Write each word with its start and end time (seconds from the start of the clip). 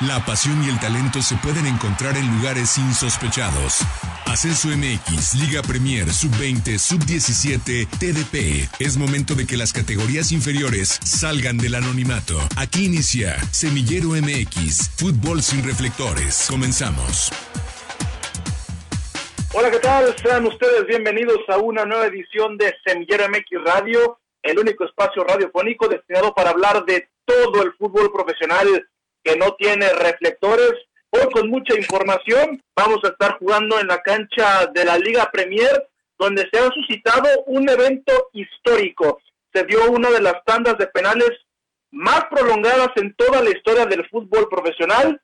La 0.00 0.18
pasión 0.26 0.60
y 0.64 0.68
el 0.68 0.80
talento 0.80 1.22
se 1.22 1.36
pueden 1.36 1.66
encontrar 1.66 2.16
en 2.16 2.26
lugares 2.36 2.78
insospechados. 2.78 3.78
Ascenso 4.26 4.66
MX, 4.66 5.34
Liga 5.36 5.62
Premier, 5.62 6.10
Sub-20, 6.10 6.78
Sub-17, 6.78 7.86
TDP. 8.00 8.68
Es 8.80 8.96
momento 8.96 9.36
de 9.36 9.46
que 9.46 9.56
las 9.56 9.72
categorías 9.72 10.32
inferiores 10.32 10.98
salgan 11.04 11.58
del 11.58 11.76
anonimato. 11.76 12.40
Aquí 12.56 12.86
inicia 12.86 13.38
Semillero 13.52 14.08
MX, 14.08 14.90
Fútbol 14.98 15.42
sin 15.42 15.64
reflectores. 15.64 16.48
Comenzamos. 16.50 17.30
Hola, 19.52 19.70
¿qué 19.70 19.78
tal? 19.78 20.12
Sean 20.18 20.44
ustedes 20.44 20.88
bienvenidos 20.88 21.38
a 21.48 21.58
una 21.58 21.84
nueva 21.84 22.06
edición 22.06 22.58
de 22.58 22.74
Semillero 22.84 23.28
MX 23.28 23.64
Radio, 23.64 24.18
el 24.42 24.58
único 24.58 24.84
espacio 24.84 25.22
radiofónico 25.22 25.86
destinado 25.86 26.34
para 26.34 26.50
hablar 26.50 26.84
de 26.84 27.10
todo 27.24 27.62
el 27.62 27.72
fútbol 27.74 28.10
profesional 28.12 28.84
que 29.24 29.36
no 29.36 29.54
tiene 29.54 29.88
reflectores. 29.88 30.72
Hoy 31.10 31.28
con 31.32 31.48
mucha 31.48 31.74
información 31.76 32.62
vamos 32.76 32.98
a 33.04 33.08
estar 33.08 33.38
jugando 33.38 33.80
en 33.80 33.86
la 33.86 34.02
cancha 34.02 34.66
de 34.66 34.84
la 34.84 34.98
Liga 34.98 35.30
Premier, 35.32 35.88
donde 36.18 36.46
se 36.52 36.58
ha 36.58 36.68
suscitado 36.70 37.28
un 37.46 37.68
evento 37.68 38.28
histórico. 38.32 39.20
Se 39.52 39.64
dio 39.64 39.90
una 39.90 40.10
de 40.10 40.20
las 40.20 40.44
tandas 40.44 40.76
de 40.78 40.86
penales 40.88 41.30
más 41.90 42.24
prolongadas 42.30 42.90
en 42.96 43.14
toda 43.14 43.40
la 43.40 43.50
historia 43.50 43.86
del 43.86 44.06
fútbol 44.08 44.48
profesional. 44.48 45.20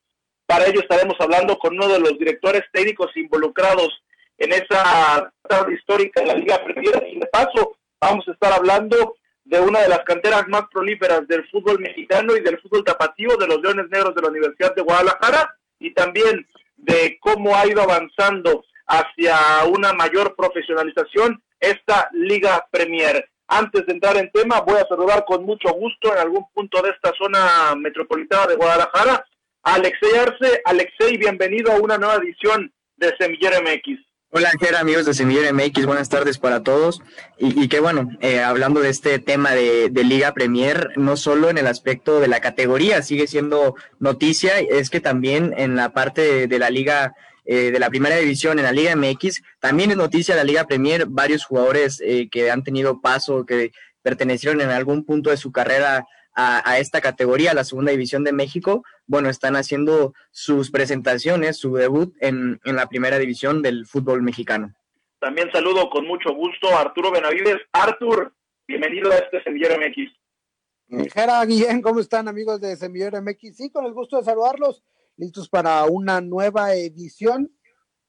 Para 0.47 0.67
ello 0.67 0.81
estaremos 0.81 1.17
hablando 1.21 1.59
con 1.59 1.75
uno 1.75 1.89
de 1.89 2.01
los 2.01 2.19
directores 2.19 2.63
técnicos 2.73 3.11
involucrados 3.17 4.03
en 4.39 4.53
esa 4.53 5.33
tanda 5.49 5.73
histórica 5.73 6.23
de 6.23 6.29
la 6.29 6.35
Liga 6.35 6.65
Premier. 6.65 7.07
Y 7.13 7.19
de 7.19 7.27
paso, 7.27 7.77
vamos 8.01 8.27
a 8.27 8.33
estar 8.33 8.53
hablando 8.53 9.17
de 9.51 9.61
una 9.61 9.81
de 9.81 9.89
las 9.89 10.05
canteras 10.05 10.47
más 10.47 10.63
prolíferas 10.73 11.27
del 11.27 11.45
fútbol 11.49 11.81
mexicano 11.81 12.37
y 12.37 12.41
del 12.41 12.61
fútbol 12.61 12.85
tapativo 12.85 13.37
de 13.37 13.49
los 13.49 13.61
Leones 13.61 13.91
Negros 13.91 14.15
de 14.15 14.23
la 14.23 14.29
Universidad 14.29 14.77
de 14.77 14.83
Guadalajara 14.83 15.57
y 15.81 15.93
también 15.93 16.47
de 16.77 17.19
cómo 17.21 17.57
ha 17.57 17.67
ido 17.67 17.83
avanzando 17.83 18.65
hacia 18.87 19.37
una 19.65 19.93
mayor 19.93 20.37
profesionalización 20.37 21.43
esta 21.59 22.09
Liga 22.13 22.65
Premier. 22.71 23.29
Antes 23.49 23.87
de 23.87 23.95
entrar 23.95 24.17
en 24.19 24.31
tema, 24.31 24.61
voy 24.61 24.77
a 24.77 24.87
saludar 24.87 25.25
con 25.25 25.45
mucho 25.45 25.73
gusto 25.73 26.13
en 26.13 26.21
algún 26.21 26.47
punto 26.55 26.81
de 26.81 26.91
esta 26.91 27.13
zona 27.19 27.75
metropolitana 27.75 28.47
de 28.47 28.55
Guadalajara 28.55 29.27
a 29.65 29.75
Alexei 29.75 30.17
Arce. 30.17 30.63
Alexei, 30.65 31.17
bienvenido 31.17 31.73
a 31.73 31.81
una 31.81 31.99
nueva 31.99 32.23
edición 32.23 32.73
de 32.95 33.13
Semillero 33.19 33.61
MX. 33.63 34.10
Hola, 34.33 34.53
Jera, 34.61 34.79
amigos 34.79 35.07
de 35.07 35.15
Semillero 35.15 35.53
MX, 35.53 35.87
buenas 35.87 36.09
tardes 36.09 36.39
para 36.39 36.63
todos. 36.63 37.03
Y, 37.37 37.65
y 37.65 37.67
que 37.67 37.81
bueno, 37.81 38.11
eh, 38.21 38.39
hablando 38.39 38.79
de 38.81 38.89
este 38.89 39.19
tema 39.19 39.57
de, 39.57 39.91
Liga 40.05 40.35
Premier, 40.35 40.91
no 40.95 41.17
solo 41.17 41.51
en 41.51 41.59
el 41.59 41.67
aspecto 41.67 42.21
de 42.21 42.29
la 42.29 42.39
categoría 42.39 43.03
sigue 43.03 43.27
siendo 43.27 43.75
noticia, 43.99 44.61
es 44.61 44.89
que 44.89 45.01
también 45.01 45.53
en 45.57 45.75
la 45.75 45.93
parte 45.93 46.47
de, 46.47 46.59
la 46.61 46.71
Liga, 46.71 47.13
eh, 47.45 47.73
de 47.73 47.79
la 47.81 47.91
primera 47.91 48.19
división, 48.19 48.61
en 48.61 48.67
la 48.67 48.73
Liga 48.73 48.95
MX, 48.95 49.43
también 49.59 49.91
es 49.91 49.97
noticia 49.97 50.37
la 50.37 50.45
Liga 50.45 50.69
Premier, 50.69 51.07
varios 51.07 51.45
jugadores 51.45 52.01
eh, 52.01 52.29
que 52.31 52.53
han 52.53 52.63
tenido 52.63 53.01
paso, 53.01 53.45
que 53.45 53.73
pertenecieron 54.01 54.61
en 54.61 54.71
algún 54.71 55.05
punto 55.05 55.31
de 55.31 55.39
su 55.39 55.51
carrera 55.51 56.07
a, 56.35 56.79
esta 56.79 57.01
categoría, 57.01 57.55
la 57.55 57.65
segunda 57.65 57.93
división 57.93 58.25
de 58.25 58.33
México, 58.33 58.85
bueno, 59.07 59.29
están 59.29 59.57
haciendo 59.57 60.15
sus 60.31 60.71
presentaciones, 60.71 61.57
su 61.59 61.75
debut 61.75 62.15
en, 62.21 62.61
la 62.65 62.89
primera 62.89 63.19
división 63.19 63.63
del 63.63 63.87
fútbol 63.87 64.23
mexicano. 64.23 64.75
También 65.19 65.51
saludo 65.53 65.91
con 65.91 66.07
mucho 66.07 66.35
gusto 66.35 66.69
a 66.71 66.81
Arturo 66.81 67.11
Benavides. 67.11 67.59
Artur, 67.73 68.33
bienvenido 68.67 69.13
a 69.13 69.17
este 69.17 69.43
Semillero 69.43 69.77
MX. 69.77 71.13
Jera, 71.13 71.45
Guillén, 71.45 71.83
¿cómo 71.83 72.01
están 72.01 72.27
amigos 72.27 72.61
de 72.61 72.77
Semillero 72.77 73.21
MX? 73.21 73.57
Sí, 73.57 73.71
con 73.71 73.85
el 73.85 73.93
gusto 73.93 74.17
de 74.17 74.25
saludarlos, 74.25 74.83
listos 75.17 75.49
para 75.49 75.85
una 75.85 76.21
nueva 76.21 76.75
edición, 76.75 77.53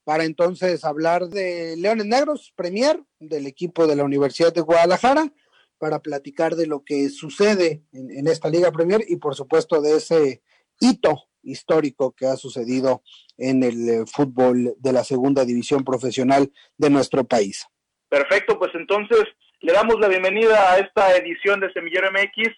para 0.03 0.23
entonces 0.23 0.83
hablar 0.83 1.27
de 1.27 1.75
Leones 1.77 2.05
Negros, 2.05 2.53
Premier, 2.55 3.03
del 3.19 3.45
equipo 3.45 3.85
de 3.87 3.95
la 3.95 4.03
Universidad 4.03 4.53
de 4.53 4.61
Guadalajara, 4.61 5.31
para 5.81 5.99
platicar 5.99 6.55
de 6.55 6.67
lo 6.67 6.83
que 6.85 7.09
sucede 7.09 7.81
en, 7.91 8.27
esta 8.27 8.49
Liga 8.49 8.71
Premier 8.71 9.01
y 9.07 9.15
por 9.15 9.33
supuesto 9.33 9.81
de 9.81 9.97
ese 9.97 10.43
hito 10.79 11.23
histórico 11.41 12.13
que 12.15 12.27
ha 12.27 12.35
sucedido 12.35 13.01
en 13.35 13.63
el 13.63 13.89
eh, 13.89 14.03
fútbol 14.05 14.75
de 14.77 14.93
la 14.93 15.03
segunda 15.03 15.43
división 15.43 15.83
profesional 15.83 16.51
de 16.77 16.91
nuestro 16.91 17.23
país. 17.23 17.65
Perfecto, 18.09 18.59
pues 18.59 18.69
entonces 18.75 19.23
le 19.61 19.73
damos 19.73 19.99
la 19.99 20.07
bienvenida 20.07 20.71
a 20.71 20.77
esta 20.77 21.15
edición 21.17 21.59
de 21.59 21.73
Semillero 21.73 22.11
MX 22.11 22.49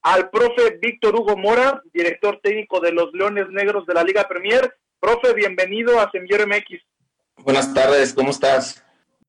al 0.00 0.30
profe 0.30 0.78
Víctor 0.80 1.14
Hugo 1.14 1.36
Mora, 1.36 1.82
director 1.92 2.40
técnico 2.42 2.80
de 2.80 2.92
los 2.92 3.12
Leones 3.12 3.48
Negros 3.50 3.84
de 3.86 3.92
la 3.92 4.02
Liga 4.02 4.26
Premier. 4.26 4.74
Profe, 4.98 5.34
bienvenido 5.34 6.00
a 6.00 6.10
Semillero 6.10 6.46
MX. 6.46 6.80
Buenas 7.36 7.74
tardes, 7.74 8.14
¿cómo 8.14 8.30
estás? 8.30 8.82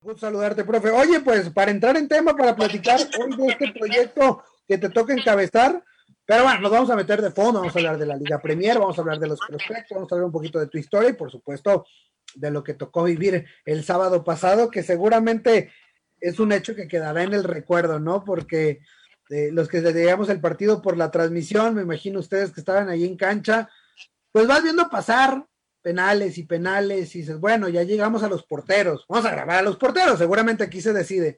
Gusto 0.03 0.19
saludarte, 0.19 0.65
profe. 0.65 0.89
Oye, 0.89 1.21
pues 1.21 1.49
para 1.51 1.71
entrar 1.71 1.95
en 1.95 2.09
tema, 2.09 2.35
para 2.35 2.53
platicar 2.53 2.99
hoy 3.21 3.37
de 3.37 3.47
este 3.47 3.71
proyecto 3.71 4.43
que 4.67 4.77
te 4.77 4.89
toca 4.89 5.13
encabezar, 5.13 5.81
pero 6.25 6.43
bueno, 6.43 6.59
nos 6.59 6.71
vamos 6.71 6.89
a 6.89 6.97
meter 6.97 7.21
de 7.21 7.31
fondo, 7.31 7.59
vamos 7.59 7.73
a 7.73 7.79
hablar 7.79 7.97
de 7.97 8.05
la 8.05 8.17
Liga 8.17 8.41
Premier, 8.41 8.79
vamos 8.79 8.97
a 8.97 9.01
hablar 9.01 9.19
de 9.19 9.27
los 9.27 9.39
prospectos, 9.39 9.95
vamos 9.95 10.11
a 10.11 10.15
hablar 10.15 10.25
un 10.25 10.33
poquito 10.33 10.59
de 10.59 10.67
tu 10.67 10.77
historia 10.77 11.11
y 11.11 11.13
por 11.13 11.31
supuesto 11.31 11.85
de 12.35 12.51
lo 12.51 12.63
que 12.65 12.73
tocó 12.73 13.05
vivir 13.05 13.45
el 13.63 13.85
sábado 13.85 14.25
pasado, 14.25 14.69
que 14.69 14.83
seguramente 14.83 15.71
es 16.19 16.37
un 16.37 16.51
hecho 16.51 16.75
que 16.75 16.89
quedará 16.89 17.23
en 17.23 17.33
el 17.33 17.45
recuerdo, 17.45 17.99
¿no? 17.99 18.25
Porque 18.25 18.81
eh, 19.29 19.51
los 19.53 19.69
que 19.69 19.79
llegamos 19.79 20.27
el 20.27 20.41
partido 20.41 20.81
por 20.81 20.97
la 20.97 21.11
transmisión, 21.11 21.75
me 21.75 21.81
imagino 21.81 22.19
ustedes 22.19 22.51
que 22.51 22.59
estaban 22.59 22.89
ahí 22.89 23.05
en 23.05 23.15
cancha, 23.15 23.69
pues 24.33 24.47
vas 24.47 24.63
viendo 24.63 24.89
pasar 24.89 25.45
penales 25.83 26.37
y 26.37 26.43
penales 26.43 27.13
y 27.13 27.19
dices, 27.19 27.39
bueno, 27.39 27.69
ya 27.69 27.83
llegamos 27.83 28.23
a 28.23 28.29
los 28.29 28.43
porteros, 28.45 29.05
vamos 29.07 29.25
a 29.25 29.31
grabar 29.31 29.57
a 29.57 29.61
los 29.61 29.77
porteros, 29.77 30.17
seguramente 30.17 30.63
aquí 30.63 30.81
se 30.81 30.93
decide. 30.93 31.37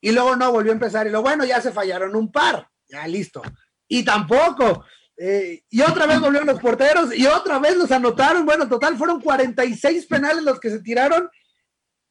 Y 0.00 0.12
luego 0.12 0.36
no, 0.36 0.50
volvió 0.50 0.72
a 0.72 0.74
empezar 0.74 1.06
y 1.06 1.10
lo 1.10 1.22
bueno, 1.22 1.44
ya 1.44 1.60
se 1.60 1.72
fallaron 1.72 2.16
un 2.16 2.32
par, 2.32 2.68
ya 2.88 3.06
listo. 3.06 3.40
Y 3.88 4.04
tampoco. 4.04 4.84
Eh, 5.16 5.64
y 5.68 5.82
otra 5.82 6.06
vez 6.06 6.18
volvieron 6.18 6.48
los 6.48 6.60
porteros 6.60 7.14
y 7.16 7.26
otra 7.26 7.58
vez 7.58 7.76
los 7.76 7.90
anotaron. 7.92 8.44
Bueno, 8.46 8.68
total 8.68 8.96
fueron 8.96 9.20
46 9.20 10.06
penales 10.06 10.42
los 10.42 10.58
que 10.58 10.70
se 10.70 10.80
tiraron. 10.80 11.28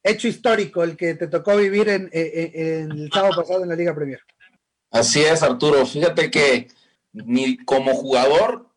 Hecho 0.03 0.28
histórico 0.28 0.84
el 0.84 0.96
que 0.96 1.16
te 1.16 1.28
tocó 1.28 1.58
vivir 1.58 1.90
en, 1.90 2.09
en 2.14 2.91
el 2.91 3.12
sábado 3.12 3.41
pasado 3.41 3.64
en 3.64 3.70
la 3.70 3.76
Liga 3.76 3.96
Premier. 3.96 4.22
Así 4.91 5.22
es, 5.22 5.41
Arturo. 5.41 5.86
Fíjate 5.86 6.30
que 6.30 6.70
ni 7.12 7.58
como 7.66 7.96
jugador 7.96 8.69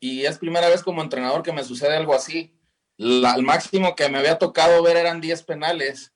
y 0.00 0.24
es 0.24 0.38
primera 0.38 0.68
vez 0.68 0.82
como 0.82 1.02
entrenador 1.02 1.42
que 1.42 1.52
me 1.52 1.62
sucede 1.62 1.96
algo 1.96 2.14
así. 2.14 2.56
el 2.98 3.42
máximo 3.42 3.94
que 3.94 4.08
me 4.08 4.18
había 4.18 4.38
tocado 4.38 4.82
ver 4.82 4.96
eran 4.96 5.20
10 5.20 5.42
penales 5.44 6.12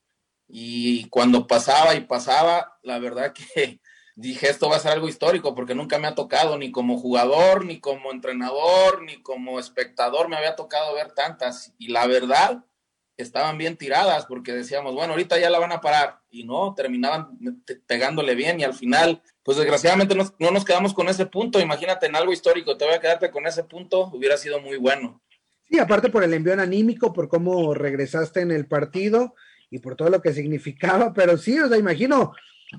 y 0.48 1.08
cuando 1.08 1.46
pasaba 1.46 1.94
y 1.94 2.00
pasaba, 2.00 2.78
la 2.82 2.98
verdad 2.98 3.32
que 3.32 3.80
dije 4.16 4.48
esto 4.48 4.68
va 4.68 4.76
a 4.76 4.80
ser 4.80 4.92
algo 4.92 5.08
histórico 5.08 5.54
porque 5.54 5.74
nunca 5.74 5.98
me 5.98 6.08
ha 6.08 6.14
tocado 6.14 6.58
ni 6.58 6.70
como 6.72 6.98
jugador, 6.98 7.64
ni 7.64 7.80
como 7.80 8.10
entrenador, 8.10 9.02
ni 9.02 9.22
como 9.22 9.60
espectador 9.60 10.28
me 10.28 10.36
había 10.36 10.56
tocado 10.56 10.94
ver 10.94 11.12
tantas 11.12 11.74
y 11.78 11.88
la 11.88 12.06
verdad 12.06 12.64
estaban 13.16 13.58
bien 13.58 13.76
tiradas 13.76 14.26
porque 14.26 14.52
decíamos, 14.52 14.94
bueno, 14.94 15.12
ahorita 15.12 15.38
ya 15.38 15.50
la 15.50 15.58
van 15.58 15.72
a 15.72 15.80
parar 15.80 16.20
y 16.30 16.44
no, 16.44 16.74
terminaban 16.74 17.38
pegándole 17.86 18.34
bien 18.34 18.60
y 18.60 18.64
al 18.64 18.74
final, 18.74 19.22
pues 19.44 19.58
desgraciadamente 19.58 20.14
no, 20.14 20.50
nos 20.50 20.64
quedamos 20.64 20.94
con 20.94 21.08
ese 21.08 21.26
punto, 21.26 21.60
imagínate 21.60 22.06
en 22.06 22.16
algo 22.16 22.32
histórico, 22.32 22.76
te 22.76 22.86
voy 22.86 22.94
a 22.94 23.00
quedarte 23.00 23.30
con 23.30 23.46
ese 23.46 23.62
punto, 23.62 24.10
hubiera 24.12 24.38
sido 24.38 24.58
muy 24.60 24.78
bueno. 24.78 25.20
Sí, 25.68 25.78
aparte 25.78 26.08
por 26.08 26.24
el 26.24 26.32
envío 26.32 26.54
anímico, 26.54 27.12
por 27.12 27.28
cómo 27.28 27.74
regresaste 27.74 28.40
en 28.40 28.50
el 28.50 28.66
partido 28.66 29.34
y 29.70 29.80
por 29.80 29.96
todo 29.96 30.08
lo 30.08 30.22
que 30.22 30.32
significaba, 30.32 31.12
pero 31.12 31.36
sí, 31.36 31.58
o 31.58 31.68
sea, 31.68 31.76
imagino, 31.76 32.32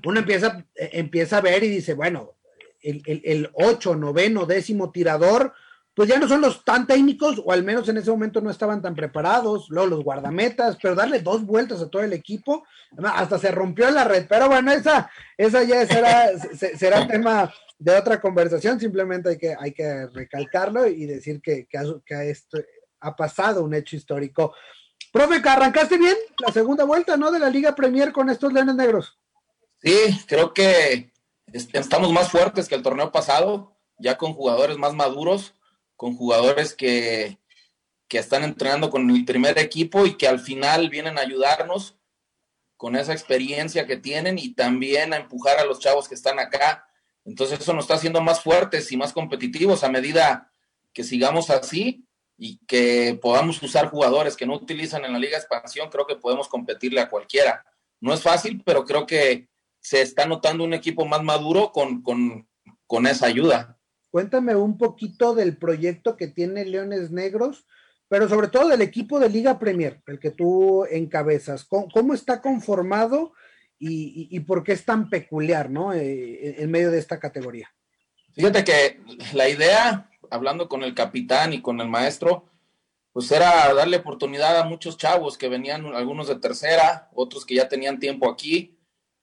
uno 0.04 0.20
empieza, 0.20 0.66
empieza 0.76 1.38
a 1.38 1.42
ver 1.42 1.64
y 1.64 1.70
dice, 1.70 1.94
bueno, 1.94 2.34
el, 2.82 3.04
el 3.06 3.50
ocho, 3.54 3.96
noveno, 3.96 4.46
décimo 4.46 4.92
tirador, 4.92 5.54
pues 5.96 6.10
ya 6.10 6.20
no 6.20 6.28
son 6.28 6.42
los 6.42 6.64
tan 6.66 6.86
técnicos, 6.86 7.42
o 7.44 7.54
al 7.54 7.64
menos 7.64 7.88
en 7.88 7.98
ese 7.98 8.12
momento 8.12 8.42
no 8.42 8.50
estaban 8.52 8.82
tan 8.82 8.96
preparados, 8.96 9.70
luego 9.70 9.88
los 9.88 10.04
guardametas, 10.04 10.78
pero 10.82 10.94
darle 10.94 11.22
dos 11.22 11.46
vueltas 11.46 11.82
a 11.82 11.90
todo 11.90 12.04
el 12.04 12.12
equipo, 12.12 12.66
hasta 13.02 13.40
se 13.40 13.50
rompió 13.50 13.90
la 13.90 14.04
red, 14.04 14.26
pero 14.28 14.50
bueno, 14.50 14.74
esa, 14.74 15.10
esa 15.38 15.64
ya 15.64 15.88
será, 15.88 16.32
será 16.78 17.08
tema 17.08 17.54
de 17.80 17.96
otra 17.98 18.20
conversación, 18.20 18.78
simplemente 18.78 19.30
hay 19.30 19.38
que, 19.38 19.56
hay 19.58 19.72
que 19.72 20.08
recalcarlo 20.08 20.86
y 20.86 21.06
decir 21.06 21.42
que, 21.42 21.66
que, 21.66 21.78
ha, 21.78 22.24
esto, 22.24 22.58
ha 23.00 23.16
pasado 23.16 23.64
un 23.64 23.74
hecho 23.74 23.96
histórico. 23.96 24.54
Profe, 25.14 25.42
arrancaste 25.48 25.98
bien 25.98 26.16
la 26.46 26.52
segunda 26.52 26.84
vuelta, 26.84 27.16
¿no? 27.16 27.32
De 27.32 27.40
la 27.40 27.50
Liga 27.50 27.74
Premier 27.74 28.12
con 28.12 28.30
estos 28.30 28.52
Leones 28.52 28.76
Negros. 28.76 29.18
Sí, 29.82 29.96
creo 30.28 30.54
que 30.54 31.14
estamos 31.54 32.12
más 32.12 32.30
fuertes 32.30 32.68
que 32.68 32.76
el 32.76 32.84
torneo 32.84 33.14
pasado, 33.14 33.78
ya 33.98 34.18
con 34.18 34.34
jugadores 34.34 34.78
más 34.78 34.94
maduros 34.94 35.55
con 35.96 36.16
jugadores 36.16 36.74
que, 36.74 37.40
que 38.08 38.18
están 38.18 38.44
entrenando 38.44 38.90
con 38.90 39.10
el 39.10 39.26
primer 39.26 39.58
equipo 39.58 40.06
y 40.06 40.16
que 40.16 40.28
al 40.28 40.40
final 40.40 40.90
vienen 40.90 41.18
a 41.18 41.22
ayudarnos 41.22 41.98
con 42.78 42.96
esa 42.96 43.14
experiencia 43.14 43.86
que 43.86 43.98
tienen 43.98 44.38
y 44.38 44.54
también 44.54 45.14
a 45.14 45.18
empujar 45.18 45.60
a 45.60 45.66
los 45.66 45.80
chavos 45.80 46.08
que 46.08 46.16
están 46.16 46.40
acá. 46.40 46.88
Entonces 47.24 47.60
eso 47.60 47.74
nos 47.74 47.86
está 47.86 47.96
haciendo 47.96 48.22
más 48.22 48.42
fuertes 48.42 48.92
y 48.92 48.98
más 48.98 49.14
competitivos 49.14 49.84
a 49.84 49.90
medida 49.90 50.52
que 50.94 51.04
sigamos 51.04 51.50
así 51.50 52.06
y 52.38 52.58
que 52.68 53.18
podamos 53.22 53.62
usar 53.64 53.90
jugadores 53.90 54.36
que 54.36 54.46
no 54.46 54.56
utilizan 54.56 55.06
en 55.06 55.14
la 55.14 55.20
Liga 55.20 55.38
Expansión, 55.38 55.90
creo 55.90 56.06
que 56.06 56.18
podemos 56.18 56.48
competirle 56.48 57.00
a 57.00 57.10
cualquiera. 57.10 57.66
No 58.02 58.14
es 58.14 58.22
fácil, 58.22 58.62
pero 58.66 58.84
creo 58.86 59.06
que 59.06 59.48
se 59.80 60.02
está 60.02 60.26
notando 60.26 60.64
un 60.64 60.74
equipo 60.74 61.06
más 61.06 61.24
maduro 61.24 61.72
con, 61.72 62.02
con, 62.02 62.48
con 62.88 63.08
esa 63.08 63.28
ayuda. 63.28 63.75
Cuéntame 64.16 64.56
un 64.56 64.78
poquito 64.78 65.36
del 65.36 65.58
proyecto 65.58 66.16
que 66.16 66.30
tiene 66.30 66.64
Leones 66.64 67.12
Negros, 67.12 67.66
pero 68.08 68.30
sobre 68.30 68.48
todo 68.48 68.70
del 68.70 68.82
equipo 68.82 69.20
de 69.20 69.28
Liga 69.28 69.60
Premier, 69.60 70.02
el 70.08 70.22
que 70.22 70.32
tú 70.32 70.86
encabezas. 70.90 71.66
¿Cómo, 71.66 72.14
está 72.14 72.42
conformado 72.42 73.34
y, 73.78 74.40
por 74.40 74.64
qué 74.64 74.72
es 74.72 74.86
tan 74.86 75.10
peculiar, 75.10 75.70
¿no? 75.70 75.92
Eh, 75.92 76.64
en 76.64 76.72
medio 76.72 76.92
de 76.92 77.00
esta 77.00 77.20
categoría. 77.20 77.70
Fíjate 78.34 78.64
que 78.64 79.02
la 79.34 79.50
idea, 79.50 80.10
hablando 80.32 80.70
con 80.70 80.84
el 80.84 80.96
capitán 80.96 81.52
y 81.52 81.62
con 81.62 81.82
el 81.82 81.90
maestro, 81.90 82.46
pues 83.12 83.30
era 83.34 83.74
darle 83.74 83.98
oportunidad 83.98 84.58
a 84.58 84.64
muchos 84.64 84.96
chavos 84.98 85.38
que 85.38 85.50
venían, 85.50 85.88
algunos 85.88 86.30
de 86.30 86.38
tercera, 86.38 87.10
otros 87.14 87.46
que 87.46 87.56
ya 87.56 87.68
tenían 87.68 88.00
tiempo 88.00 88.32
aquí, 88.32 88.75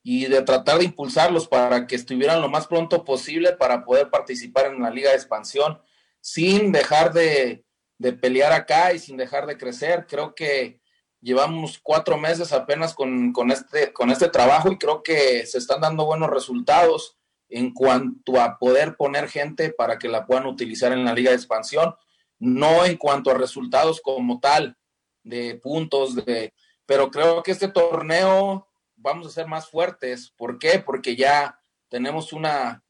y 0.03 0.27
de 0.27 0.43
tratar 0.43 0.79
de 0.79 0.85
impulsarlos 0.85 1.47
para 1.47 1.87
que 1.87 1.95
estuvieran 1.95 2.41
lo 2.41 2.49
más 2.49 2.67
pronto 2.67 3.05
posible 3.05 3.53
para 3.53 3.85
poder 3.85 4.11
participar 4.11 4.67
en 4.67 4.83
la 4.83 4.91
liga 4.91 5.11
de 5.11 5.17
expansión, 5.17 5.81
sin 6.21 6.73
dejar 6.73 7.13
de, 7.13 7.65
de 7.99 8.13
pelear 8.13 8.53
acá 8.53 8.93
y 8.93 8.99
sin 8.99 9.17
dejar 9.17 9.47
de 9.47 9.57
crecer. 9.57 10.07
Creo 10.09 10.35
que 10.35 10.81
llevamos 11.21 11.79
cuatro 11.81 12.19
meses 12.19 12.53
apenas 12.53 12.95
con, 12.95 13.33
con, 13.33 13.51
este, 13.51 13.93
con 13.93 14.11
este 14.11 14.29
trabajo 14.29 14.71
y 14.73 14.79
creo 14.79 15.03
que 15.03 15.47
se 15.47 15.59
están 15.59 15.81
dando 15.81 16.05
buenos 16.05 16.29
resultados 16.29 17.17
en 17.49 17.73
cuanto 17.73 18.41
a 18.41 18.59
poder 18.59 18.97
poner 18.97 19.29
gente 19.29 19.71
para 19.71 19.99
que 19.99 20.09
la 20.09 20.27
puedan 20.27 20.47
utilizar 20.47 20.93
en 20.93 21.05
la 21.05 21.15
liga 21.15 21.31
de 21.31 21.37
expansión, 21.37 21.95
no 22.39 22.85
en 22.85 22.97
cuanto 22.97 23.31
a 23.31 23.35
resultados 23.35 24.01
como 24.01 24.41
tal, 24.41 24.77
de 25.23 25.55
puntos, 25.63 26.17
de, 26.17 26.55
pero 26.87 27.11
creo 27.11 27.43
que 27.43 27.53
este 27.53 27.69
torneo 27.69 28.67
vamos 29.03 29.27
a 29.27 29.31
ser 29.31 29.47
más 29.47 29.69
fuertes. 29.69 30.33
¿Por 30.37 30.59
qué? 30.59 30.79
Porque 30.79 31.17
ya 31.17 31.59
tenemos 31.89 32.33
una, 32.33 32.85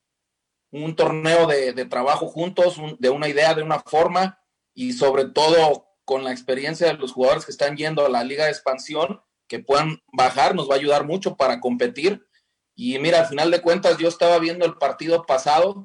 un 0.70 0.94
torneo 0.94 1.46
de, 1.46 1.72
de 1.72 1.84
trabajo 1.84 2.28
juntos, 2.28 2.76
de 2.98 3.10
una 3.10 3.28
idea, 3.28 3.54
de 3.54 3.62
una 3.62 3.80
forma, 3.80 4.38
y 4.74 4.92
sobre 4.92 5.26
todo 5.26 5.88
con 6.04 6.24
la 6.24 6.32
experiencia 6.32 6.86
de 6.86 6.94
los 6.94 7.12
jugadores 7.12 7.44
que 7.44 7.52
están 7.52 7.76
yendo 7.76 8.06
a 8.06 8.08
la 8.08 8.24
liga 8.24 8.44
de 8.44 8.50
expansión, 8.50 9.20
que 9.48 9.58
puedan 9.58 10.02
bajar, 10.12 10.54
nos 10.54 10.70
va 10.70 10.74
a 10.74 10.78
ayudar 10.78 11.04
mucho 11.04 11.36
para 11.36 11.60
competir 11.60 12.26
y 12.74 12.98
mira, 12.98 13.20
al 13.20 13.26
final 13.26 13.50
de 13.50 13.60
cuentas, 13.60 13.98
yo 13.98 14.08
estaba 14.08 14.38
viendo 14.38 14.64
el 14.64 14.76
partido 14.76 15.24
pasado, 15.24 15.84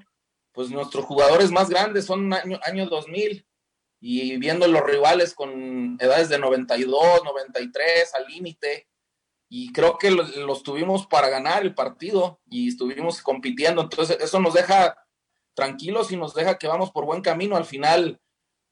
pues 0.53 0.69
nuestros 0.69 1.05
jugadores 1.05 1.51
más 1.51 1.69
grandes 1.69 2.05
son 2.05 2.33
año, 2.33 2.59
año 2.63 2.87
2000 2.87 3.45
y 3.99 4.37
viendo 4.37 4.67
los 4.67 4.83
rivales 4.83 5.33
con 5.33 5.97
edades 5.99 6.29
de 6.29 6.39
92, 6.39 7.23
93 7.23 8.13
al 8.15 8.27
límite. 8.27 8.87
Y 9.49 9.71
creo 9.71 9.97
que 9.97 10.11
los, 10.11 10.63
tuvimos 10.63 11.07
para 11.07 11.29
ganar 11.29 11.63
el 11.63 11.73
partido 11.73 12.39
y 12.49 12.67
estuvimos 12.67 13.21
compitiendo. 13.21 13.81
Entonces, 13.81 14.17
eso 14.19 14.39
nos 14.39 14.53
deja 14.53 14.97
tranquilos 15.53 16.11
y 16.11 16.17
nos 16.17 16.33
deja 16.33 16.57
que 16.57 16.67
vamos 16.67 16.91
por 16.91 17.05
buen 17.05 17.21
camino. 17.21 17.55
Al 17.55 17.65
final, 17.65 18.19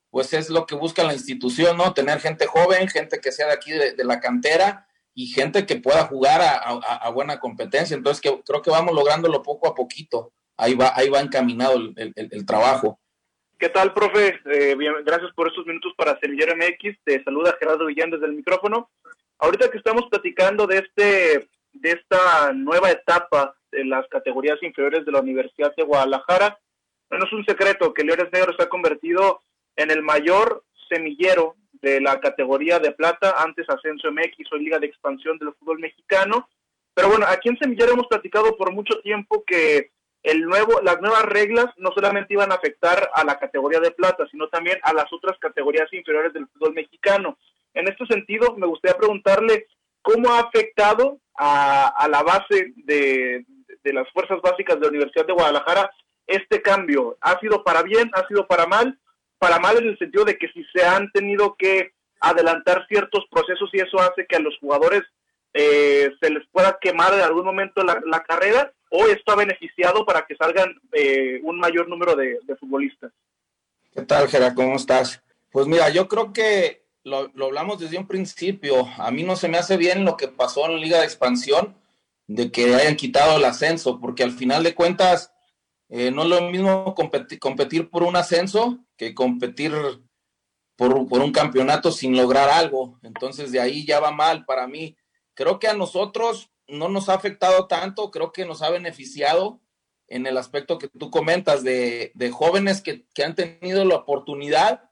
pues 0.10 0.33
es 0.33 0.50
lo 0.50 0.66
que 0.66 0.75
busca 0.75 1.04
la 1.04 1.13
institución, 1.13 1.77
¿no? 1.77 1.94
Tener 1.94 2.19
gente 2.19 2.45
joven, 2.45 2.89
gente 2.89 3.22
que 3.22 3.31
sea 3.31 3.48
de 3.48 3.54
aquí 3.54 3.72
de 3.72 4.04
la 4.04 4.19
cantera 4.19 4.88
y 5.18 5.27
gente 5.27 5.66
que 5.66 5.77
pueda 5.77 6.04
jugar 6.04 6.42
a, 6.44 7.10
buena 7.10 7.39
competencia. 7.39 7.95
Entonces, 7.95 8.22
creo 8.22 8.62
que 8.62 8.69
vamos 8.69 8.94
lográndolo 8.94 9.42
poco 9.42 9.68
a 9.68 9.74
poquito. 9.74 10.33
Ahí 10.57 10.75
va, 10.75 10.92
ahí 10.94 11.10
va 11.10 11.22
encaminado 11.22 11.77
el, 11.95 12.45
trabajo. 12.45 13.00
¿Qué 13.57 13.69
tal, 13.69 13.94
profe? 13.94 14.39
Eh, 14.45 14.75
gracias 15.06 15.31
por 15.33 15.48
estos 15.48 15.66
minutos 15.66 15.94
para 15.98 16.19
Semillero 16.19 16.54
MX. 16.57 16.98
Te 17.06 17.24
saluda 17.24 17.56
Gerardo 17.57 17.86
Villán 17.86 18.12
desde 18.12 18.25
el 18.25 18.33
micrófono. 18.33 18.92
Ahorita 19.40 19.70
que 19.70 19.78
estamos 19.78 20.06
platicando 20.10 20.68
de 20.68 20.78
este 20.78 21.50
de 21.74 21.92
esta 21.92 22.54
nueva 22.54 22.90
etapa 22.90 23.56
en 23.72 23.90
las 23.90 24.08
categorías 24.08 24.62
inferiores 24.64 25.06
de 25.06 25.12
la 25.12 25.20
Universidad 25.20 25.76
de 25.76 25.84
Guadalajara, 25.84 26.58
no 27.10 27.26
es 27.26 27.34
un 27.34 27.46
secreto 27.46 27.94
que 27.94 28.04
Leones 28.04 28.32
Negros 28.32 28.56
se 28.58 28.64
ha 28.64 28.70
convertido 28.70 29.42
en 29.76 29.92
el 29.92 30.02
mayor 30.02 30.64
semillero 30.90 31.56
de 31.82 32.02
la 32.02 32.20
categoría 32.20 32.80
de 32.80 32.92
plata, 32.92 33.36
antes 33.38 33.70
Ascenso 33.70 34.12
MX, 34.12 34.52
hoy 34.54 34.64
Liga 34.64 34.80
de 34.80 34.88
Expansión 34.88 35.38
del 35.38 35.54
Fútbol 35.54 35.80
Mexicano. 35.80 36.50
Pero 36.94 37.10
bueno, 37.10 37.26
aquí 37.28 37.50
en 37.50 37.58
Semillero 37.60 37.92
hemos 37.92 38.08
platicado 38.08 38.56
por 38.56 38.72
mucho 38.72 39.00
tiempo 39.02 39.44
que 39.46 39.92
el 40.24 40.42
nuevo, 40.42 40.82
las 40.82 41.00
nuevas 41.02 41.24
reglas 41.24 41.68
no 41.78 41.92
solamente 41.92 42.34
iban 42.34 42.52
a 42.52 42.56
afectar 42.56 43.12
a 43.14 43.24
la 43.24 43.38
categoría 43.38 43.80
de 43.80 43.92
plata, 43.92 44.26
sino 44.32 44.48
también 44.48 44.80
a 44.82 44.94
las 44.94 45.12
otras 45.12 45.38
categorías 45.40 45.92
inferiores 45.94 46.34
del 46.34 46.48
fútbol 46.48 46.74
mexicano. 46.74 47.38
En 47.75 47.88
este 47.88 48.06
sentido, 48.07 48.56
me 48.57 48.68
gustaría 48.68 48.98
preguntarle 48.98 49.68
cómo 50.01 50.33
ha 50.33 50.39
afectado 50.39 51.19
a, 51.38 52.07
la 52.10 52.24
base 52.24 52.74
de, 52.77 53.45
las 53.83 54.10
fuerzas 54.12 54.42
básicas 54.42 54.75
de 54.75 54.81
la 54.81 54.89
Universidad 54.89 55.27
de 55.27 55.33
Guadalajara 55.33 55.92
este 56.25 56.62
cambio. 56.62 57.18
¿Ha 57.22 57.39
sido 57.39 57.63
para 57.63 57.83
bien? 57.83 58.10
¿Ha 58.13 58.27
sido 58.27 58.48
para 58.48 58.66
mal? 58.66 59.00
para 59.38 59.60
mal 59.60 59.77
en 59.77 59.89
el 59.89 59.98
sentido 59.98 60.25
de 60.25 60.38
que 60.38 60.48
si 60.50 60.63
se 60.74 60.83
han 60.83 61.12
tenido 61.12 61.56
que 61.57 61.92
adelantar 62.19 62.86
ciertos 62.88 63.25
procesos 63.30 63.69
y 63.74 63.80
eso 63.80 64.00
hace 64.00 64.25
que 64.25 64.36
a 64.36 64.39
los 64.39 64.57
jugadores 64.60 65.04
eh, 65.54 66.10
se 66.19 66.30
les 66.31 66.45
pueda 66.51 66.77
quemar 66.81 67.13
en 67.13 67.22
algún 67.22 67.45
momento 67.45 67.83
la, 67.83 68.24
carrera 68.24 68.74
o 68.89 69.06
esto 69.06 69.31
ha 69.31 69.36
beneficiado 69.36 70.06
para 70.06 70.25
que 70.25 70.36
salgan 70.36 70.75
eh, 70.92 71.39
un 71.44 71.60
mayor 71.60 71.88
número 71.88 72.16
de, 72.16 72.39
futbolistas. 72.60 73.12
¿Qué 73.94 74.01
tal, 74.01 74.27
Gerard? 74.27 74.56
¿Cómo 74.56 74.75
estás? 74.75 75.22
Pues 75.51 75.68
mira, 75.68 75.89
yo 75.89 76.07
creo 76.07 76.33
que 76.33 76.85
lo, 77.06 77.30
lo, 77.30 77.46
hablamos 77.46 77.80
desde 77.80 77.98
un 77.98 78.07
principio. 78.07 78.88
A 78.98 79.12
mí 79.12 79.24
no 79.24 79.38
se 79.38 79.48
me 79.48 79.57
hace 79.57 79.78
bien 79.78 80.04
lo 80.04 80.18
que 80.18 80.28
pasó 80.28 80.66
en 80.66 80.74
la 80.74 80.80
Liga 80.80 81.00
de 81.00 81.06
Expansión, 81.06 81.78
de 82.28 82.52
que 82.52 82.75
hayan 82.75 82.98
quitado 82.98 83.38
el 83.38 83.46
ascenso, 83.46 84.00
porque 84.02 84.24
al 84.24 84.31
final 84.31 84.63
de 84.63 84.75
cuentas 84.75 85.31
eh, 85.90 86.12
no 86.12 86.24
es 86.24 86.30
lo 86.30 86.42
mismo 86.50 86.96
competir, 86.96 87.90
por 87.90 88.04
un 88.04 88.16
ascenso 88.16 88.80
que 88.98 89.13
competir 89.13 89.74
por, 90.75 90.94
un 90.96 91.31
campeonato 91.31 91.92
sin 91.92 92.18
lograr 92.18 92.50
algo. 92.50 93.00
Entonces 93.04 93.51
de 93.51 93.60
ahí 93.60 93.86
ya 93.86 94.00
va 94.00 94.12
mal 94.12 94.46
para 94.46 94.68
mí. 94.68 94.98
Creo 95.34 95.60
que 95.60 95.68
a 95.68 95.74
nosotros 95.74 96.51
no 96.68 96.90
nos 96.90 97.10
ha 97.10 97.13
afectado 97.13 97.68
tanto, 97.68 98.10
creo 98.10 98.31
que 98.31 98.46
nos 98.46 98.62
ha 98.62 98.69
beneficiado 98.69 99.62
en 100.08 100.25
el 100.25 100.38
aspecto 100.38 100.78
que 100.78 100.88
tú 100.88 101.10
comentas 101.10 101.63
de, 101.63 102.12
jóvenes 102.34 102.81
que, 102.81 103.06
han 103.24 103.36
tenido 103.36 103.86
la 103.86 103.96
oportunidad 103.96 104.89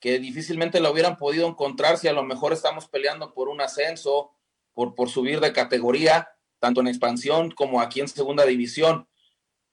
que 0.00 0.18
difícilmente 0.18 0.80
la 0.80 0.90
hubieran 0.90 1.16
podido 1.16 1.48
encontrar 1.48 1.98
si 1.98 2.08
a 2.08 2.12
lo 2.12 2.22
mejor 2.22 2.52
estamos 2.52 2.88
peleando 2.88 3.32
por 3.32 3.48
un 3.48 3.60
ascenso, 3.60 4.32
por, 4.72 4.94
por 4.94 5.08
subir 5.08 5.40
de 5.40 5.52
categoría, 5.52 6.28
tanto 6.58 6.80
en 6.80 6.88
expansión 6.88 7.50
como 7.50 7.80
aquí 7.80 8.00
en 8.00 8.08
segunda 8.08 8.44
división. 8.44 9.08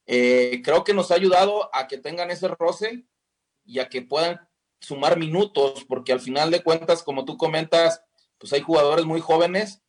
Eh, 0.06 0.62
creo 0.64 0.84
que 0.84 0.94
nos 0.94 1.12
ha 1.12 1.16
ayudado 1.16 1.70
a 1.74 1.88
que 1.88 1.98
tengan 1.98 2.32
ese 2.32 2.48
roce 2.48 3.06
y 3.66 3.80
a 3.80 3.90
que 3.90 4.02
puedan 4.02 4.48
sumar 4.80 5.18
minutos, 5.18 5.86
porque 5.88 6.12
al 6.12 6.20
final 6.20 6.52
de 6.52 6.62
cuentas, 6.62 7.04
como 7.04 7.24
tú 7.26 7.38
comentas, 7.38 8.04
pues 8.38 8.52
hay 8.54 8.62
jugadores 8.62 9.06
muy 9.06 9.22
jóvenes 9.22 9.82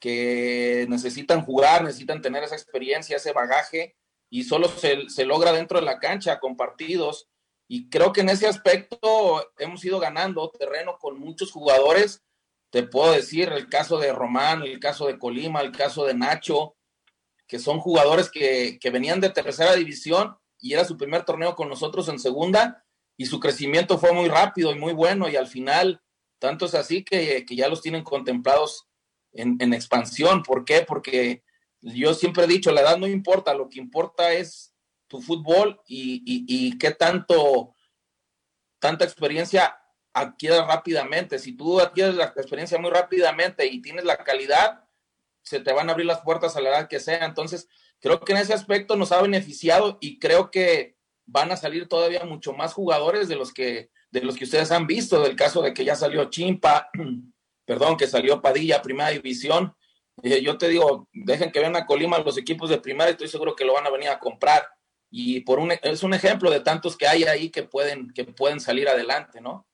que 0.00 0.86
necesitan 0.88 1.44
jugar, 1.44 1.84
necesitan 1.84 2.20
tener 2.20 2.42
esa 2.42 2.56
experiencia, 2.56 3.16
ese 3.16 3.32
bagaje, 3.32 3.96
y 4.28 4.44
solo 4.44 4.66
se, 4.66 5.08
se 5.08 5.24
logra 5.24 5.52
dentro 5.52 5.78
de 5.78 5.86
la 5.86 6.00
cancha 6.00 6.40
con 6.40 6.56
partidos. 6.56 7.28
Y 7.72 7.88
creo 7.88 8.12
que 8.12 8.20
en 8.20 8.28
ese 8.28 8.46
aspecto 8.46 9.50
hemos 9.56 9.82
ido 9.82 9.98
ganando 9.98 10.50
terreno 10.50 10.98
con 10.98 11.18
muchos 11.18 11.50
jugadores. 11.50 12.22
Te 12.68 12.82
puedo 12.82 13.12
decir 13.12 13.48
el 13.48 13.70
caso 13.70 13.96
de 13.96 14.12
Román, 14.12 14.60
el 14.60 14.78
caso 14.78 15.06
de 15.06 15.18
Colima, 15.18 15.62
el 15.62 15.72
caso 15.72 16.04
de 16.04 16.12
Nacho, 16.12 16.76
que 17.48 17.58
son 17.58 17.80
jugadores 17.80 18.30
que, 18.30 18.78
venían 18.92 19.20
de 19.20 19.30
tercera 19.30 19.72
división 19.72 20.36
y 20.58 20.74
era 20.74 20.84
su 20.84 20.98
primer 20.98 21.24
torneo 21.24 21.54
con 21.54 21.70
nosotros 21.70 22.10
en 22.10 22.18
segunda 22.18 22.84
y 23.16 23.24
su 23.24 23.40
crecimiento 23.40 23.96
fue 23.96 24.12
muy 24.12 24.28
rápido 24.28 24.70
y 24.72 24.78
muy 24.78 24.92
bueno 24.92 25.30
y 25.30 25.36
al 25.36 25.46
final 25.46 26.02
tanto 26.38 26.66
es 26.66 26.74
así 26.74 27.02
que, 27.02 27.42
ya 27.48 27.70
los 27.70 27.80
tienen 27.80 28.04
contemplados 28.04 28.86
en, 29.32 29.72
expansión. 29.72 30.42
¿Por 30.42 30.66
qué? 30.66 30.84
Porque 30.86 31.42
yo 31.80 32.12
siempre 32.12 32.44
he 32.44 32.48
dicho, 32.48 32.70
la 32.70 32.82
edad 32.82 32.98
no 32.98 33.06
importa, 33.06 33.54
lo 33.54 33.70
que 33.70 33.80
importa 33.80 34.34
es 34.34 34.71
tu 35.12 35.20
fútbol 35.20 35.78
y, 35.86 36.22
y, 36.24 36.78
qué 36.78 36.92
tanto, 36.92 37.74
tanta 38.78 39.04
experiencia 39.04 39.78
adquieres 40.14 40.66
rápidamente. 40.66 41.38
Si 41.38 41.54
tú 41.54 41.80
adquieres 41.80 42.14
la 42.14 42.32
experiencia 42.34 42.78
muy 42.78 42.90
rápidamente 42.90 43.66
y 43.66 43.82
tienes 43.82 44.06
la 44.06 44.16
calidad, 44.16 44.84
se 45.42 45.60
te 45.60 45.74
van 45.74 45.90
a 45.90 45.92
abrir 45.92 46.06
las 46.06 46.22
puertas 46.22 46.56
a 46.56 46.62
la 46.62 46.70
edad 46.70 46.88
que 46.88 46.98
sea. 46.98 47.26
Entonces, 47.26 47.68
creo 48.00 48.20
que 48.20 48.32
en 48.32 48.38
ese 48.38 48.54
aspecto 48.54 48.96
nos 48.96 49.12
ha 49.12 49.20
beneficiado 49.20 49.98
y 50.00 50.18
creo 50.18 50.50
que 50.50 50.96
van 51.26 51.52
a 51.52 51.58
salir 51.58 51.88
todavía 51.88 52.24
mucho 52.24 52.54
más 52.54 52.72
jugadores 52.72 53.28
de 53.28 53.36
los 53.36 53.52
que 53.52 53.90
de 54.10 54.22
los 54.22 54.36
que 54.36 54.44
ustedes 54.44 54.70
han 54.70 54.86
visto, 54.86 55.22
del 55.22 55.36
caso 55.36 55.60
de 55.60 55.74
que 55.74 55.84
ya 55.84 55.94
salió 55.94 56.30
Chimpa, 56.30 56.88
perdón, 57.66 57.98
que 57.98 58.06
salió 58.06 58.40
Padilla, 58.40 58.80
primera 58.80 59.10
división. 59.10 59.74
yo 60.22 60.56
te 60.56 60.68
digo, 60.68 61.08
dejen 61.12 61.50
que 61.50 61.60
vean 61.60 61.76
a 61.76 61.86
Colima 61.86 62.18
los 62.18 62.38
equipos 62.38 62.70
de 62.70 62.78
primera 62.78 63.10
estoy 63.10 63.28
seguro 63.28 63.54
que 63.54 63.64
lo 63.64 63.74
van 63.74 63.86
a 63.86 63.90
venir 63.90 64.08
a 64.08 64.18
comprar. 64.18 64.68
Y 65.14 65.40
por 65.40 65.58
un, 65.58 65.70
es 65.70 66.02
un 66.02 66.14
ejemplo 66.14 66.50
de 66.50 66.60
tantos 66.60 66.96
que 66.96 67.06
hay 67.06 67.24
ahí 67.24 67.50
que 67.50 67.62
pueden, 67.62 68.10
que 68.14 68.24
pueden 68.24 68.60
salir 68.60 68.88
adelante, 68.88 69.42
¿no? 69.42 69.66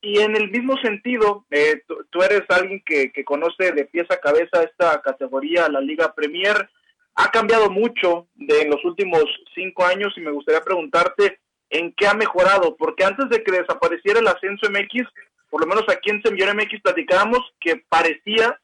Y 0.00 0.18
en 0.18 0.34
el 0.34 0.50
mismo 0.50 0.76
sentido, 0.78 1.44
eh, 1.50 1.82
tú, 1.86 2.22
eres 2.22 2.42
alguien 2.48 2.82
que, 2.84 3.12
conoce 3.24 3.70
de 3.70 3.84
pies 3.84 4.10
a 4.10 4.16
cabeza 4.16 4.62
esta 4.62 5.00
categoría, 5.02 5.68
la 5.68 5.80
Liga 5.80 6.12
Premier. 6.14 6.68
Ha 7.14 7.30
cambiado 7.30 7.70
mucho 7.70 8.26
de 8.34 8.62
en 8.62 8.70
los 8.70 8.82
últimos 8.84 9.24
cinco 9.54 9.84
años 9.84 10.14
y 10.16 10.20
me 10.20 10.32
gustaría 10.32 10.62
preguntarte 10.62 11.38
en 11.68 11.92
qué 11.92 12.08
ha 12.08 12.14
mejorado, 12.14 12.74
porque 12.76 13.04
antes 13.04 13.28
de 13.28 13.44
que 13.44 13.52
desapareciera 13.52 14.20
el 14.20 14.26
ascenso 14.26 14.70
MX, 14.70 15.06
por 15.50 15.60
lo 15.60 15.66
menos 15.66 15.84
aquí 15.88 16.10
en 16.10 16.22
Semillón 16.22 16.56
MX 16.56 16.80
platicábamos 16.80 17.40
que 17.60 17.76
parecía 17.88 18.58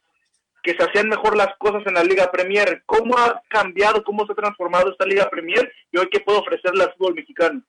que 0.62 0.74
se 0.74 0.82
hacían 0.82 1.08
mejor 1.08 1.36
las 1.36 1.56
cosas 1.58 1.82
en 1.86 1.94
la 1.94 2.04
Liga 2.04 2.30
Premier. 2.30 2.82
¿Cómo 2.86 3.16
ha 3.16 3.42
cambiado, 3.48 4.02
cómo 4.04 4.26
se 4.26 4.32
ha 4.32 4.36
transformado 4.36 4.90
esta 4.90 5.06
Liga 5.06 5.28
Premier 5.30 5.70
y 5.92 5.98
hoy 5.98 6.08
qué 6.10 6.20
puede 6.20 6.38
ofrecerle 6.38 6.84
al 6.84 6.92
fútbol 6.94 7.14
mexicano? 7.14 7.62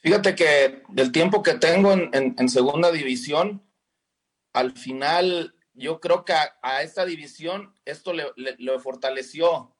Fíjate 0.00 0.34
que 0.34 0.82
del 0.88 1.10
tiempo 1.10 1.42
que 1.42 1.54
tengo 1.54 1.92
en, 1.92 2.48
segunda 2.48 2.92
división, 2.92 3.66
al 4.52 4.72
final 4.72 5.54
yo 5.74 6.00
creo 6.00 6.24
que 6.24 6.32
a, 6.32 6.82
esta 6.82 7.04
división 7.04 7.74
esto 7.84 8.12
le, 8.12 8.26
lo 8.36 8.78
fortaleció. 8.80 9.74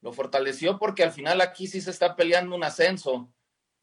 Lo 0.00 0.12
fortaleció 0.12 0.78
porque 0.78 1.04
al 1.04 1.12
final 1.12 1.40
aquí 1.40 1.66
sí 1.66 1.80
se 1.80 1.90
está 1.90 2.16
peleando 2.16 2.56
un 2.56 2.64
ascenso 2.64 3.32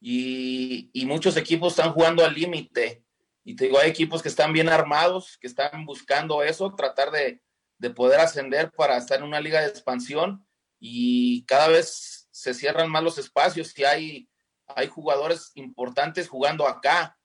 y, 0.01 0.89
y 0.93 1.05
muchos 1.05 1.37
equipos 1.37 1.73
están 1.73 1.93
jugando 1.93 2.25
al 2.25 2.33
límite. 2.33 3.03
Y 3.43 3.55
te 3.55 3.65
digo, 3.65 3.79
hay 3.79 3.89
equipos 3.89 4.21
que 4.21 4.29
están 4.29 4.53
bien 4.53 4.69
armados, 4.69 5.37
que 5.37 5.47
están 5.47 5.85
buscando 5.85 6.43
eso, 6.43 6.75
tratar 6.75 7.09
de, 7.09 7.41
de 7.79 7.89
poder 7.89 8.19
ascender 8.19 8.71
para 8.71 8.97
estar 8.97 9.17
en 9.17 9.23
una 9.23 9.39
liga 9.39 9.61
de 9.61 9.67
expansión 9.67 10.45
y 10.79 11.45
cada 11.45 11.69
vez 11.69 12.27
se 12.31 12.53
cierran 12.53 12.89
más 12.91 13.03
los 13.03 13.17
espacios 13.17 13.77
y 13.77 13.83
hay, 13.85 14.29
hay 14.67 14.87
jugadores 14.87 15.51
importantes 15.55 16.29
jugando 16.29 16.67
acá. 16.67 17.17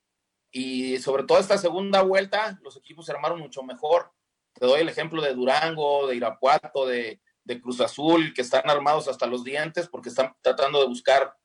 Y 0.50 0.98
sobre 0.98 1.24
todo 1.24 1.38
esta 1.38 1.58
segunda 1.58 2.02
vuelta, 2.02 2.58
los 2.62 2.76
equipos 2.76 3.06
se 3.06 3.12
armaron 3.12 3.40
mucho 3.40 3.62
mejor. 3.64 4.12
Te 4.52 4.66
doy 4.66 4.80
el 4.80 4.88
ejemplo 4.88 5.20
de 5.20 5.34
Durango, 5.34 6.06
de 6.06 6.16
Irapuato, 6.16 6.86
de, 6.86 7.20
de 7.42 7.60
Cruz 7.60 7.80
Azul, 7.80 8.32
que 8.32 8.42
están 8.42 8.70
armados 8.70 9.08
hasta 9.08 9.26
los 9.26 9.42
dientes 9.42 9.88
porque 9.88 10.08
están 10.08 10.34
tratando 10.40 10.80
de 10.80 10.86
buscar 10.86 11.36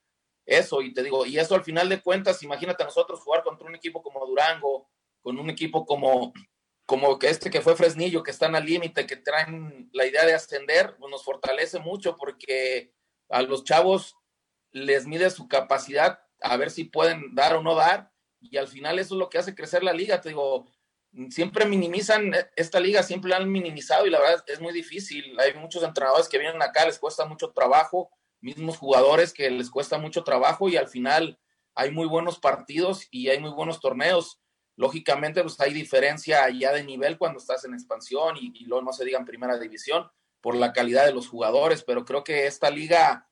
eso. 0.45 0.81
Y 0.83 0.93
te 0.93 1.01
digo, 1.01 1.25
y 1.25 1.39
eso 1.39 1.55
al 1.55 1.63
final 1.63 1.89
de 1.89 2.01
cuentas, 2.01 2.43
imagínate 2.43 2.83
a 2.83 2.87
nosotros 2.87 3.19
jugar 3.21 3.43
contra 3.43 3.67
un 3.67 3.75
equipo 3.75 4.03
como 4.03 4.25
Durango, 4.25 4.87
con 5.21 5.39
un 5.39 5.49
equipo 5.49 5.85
como, 5.85 6.31
como 6.89 7.19
que 7.19 7.29
este 7.29 7.51
que 7.51 7.61
fue 7.61 7.75
Fresnillo, 7.75 8.23
que 8.23 8.31
están 8.31 8.55
al 8.55 8.65
límite, 8.65 9.05
que 9.05 9.15
traen 9.15 9.91
la 9.93 10.07
idea 10.07 10.25
de 10.25 10.33
ascender, 10.33 10.95
pues 10.97 11.11
nos 11.11 11.23
fortalece 11.23 11.77
mucho 11.77 12.15
porque 12.17 12.95
a 13.29 13.43
los 13.43 13.63
chavos 13.63 14.15
les 14.71 15.05
mide 15.05 15.29
su 15.29 15.47
capacidad 15.47 16.19
a 16.41 16.57
ver 16.57 16.71
si 16.71 16.85
pueden 16.85 17.35
dar 17.35 17.53
o 17.53 17.61
no 17.61 17.75
dar, 17.75 18.11
y 18.41 18.57
al 18.57 18.67
final 18.67 18.97
eso 18.97 19.13
es 19.13 19.19
lo 19.19 19.29
que 19.29 19.37
hace 19.37 19.53
crecer 19.53 19.83
la 19.83 19.93
liga. 19.93 20.19
Te 20.19 20.29
digo, 20.29 20.65
siempre 21.29 21.67
minimizan 21.67 22.33
esta 22.55 22.79
liga, 22.79 23.03
siempre 23.03 23.29
la 23.29 23.37
han 23.37 23.51
minimizado 23.51 24.07
y 24.07 24.09
la 24.09 24.19
verdad 24.19 24.43
es 24.47 24.59
muy 24.59 24.73
difícil. 24.73 25.39
Hay 25.39 25.53
muchos 25.53 25.83
entrenadores 25.83 26.27
que 26.27 26.39
vienen 26.39 26.59
acá, 26.59 26.87
les 26.87 26.97
cuesta 26.97 27.23
mucho 27.23 27.51
trabajo, 27.51 28.09
mismos 28.41 28.79
jugadores 28.79 29.31
que 29.31 29.51
les 29.51 29.69
cuesta 29.69 29.99
mucho 29.99 30.23
trabajo 30.23 30.67
y 30.67 30.75
al 30.75 30.87
final 30.87 31.39
hay 31.75 31.91
muy 31.91 32.07
buenos 32.07 32.39
partidos 32.39 33.07
y 33.11 33.29
hay 33.29 33.39
muy 33.39 33.51
buenos 33.51 33.79
torneos 33.79 34.39
Lógicamente, 34.79 35.41
pues 35.41 35.59
hay 35.59 35.73
diferencia 35.73 36.49
ya 36.51 36.71
de 36.71 36.85
nivel 36.85 37.17
cuando 37.17 37.39
estás 37.39 37.65
en 37.65 37.73
expansión 37.73 38.37
y, 38.39 38.63
luego 38.63 38.85
no 38.85 38.93
se 38.93 39.03
diga 39.03 39.19
en 39.19 39.25
primera 39.25 39.59
división 39.59 40.09
por 40.39 40.55
la 40.55 40.71
calidad 40.71 41.05
de 41.05 41.11
los 41.11 41.27
jugadores, 41.27 41.83
pero 41.83 42.05
creo 42.05 42.23
que 42.23 42.47
esta 42.47 42.69
liga 42.69 43.29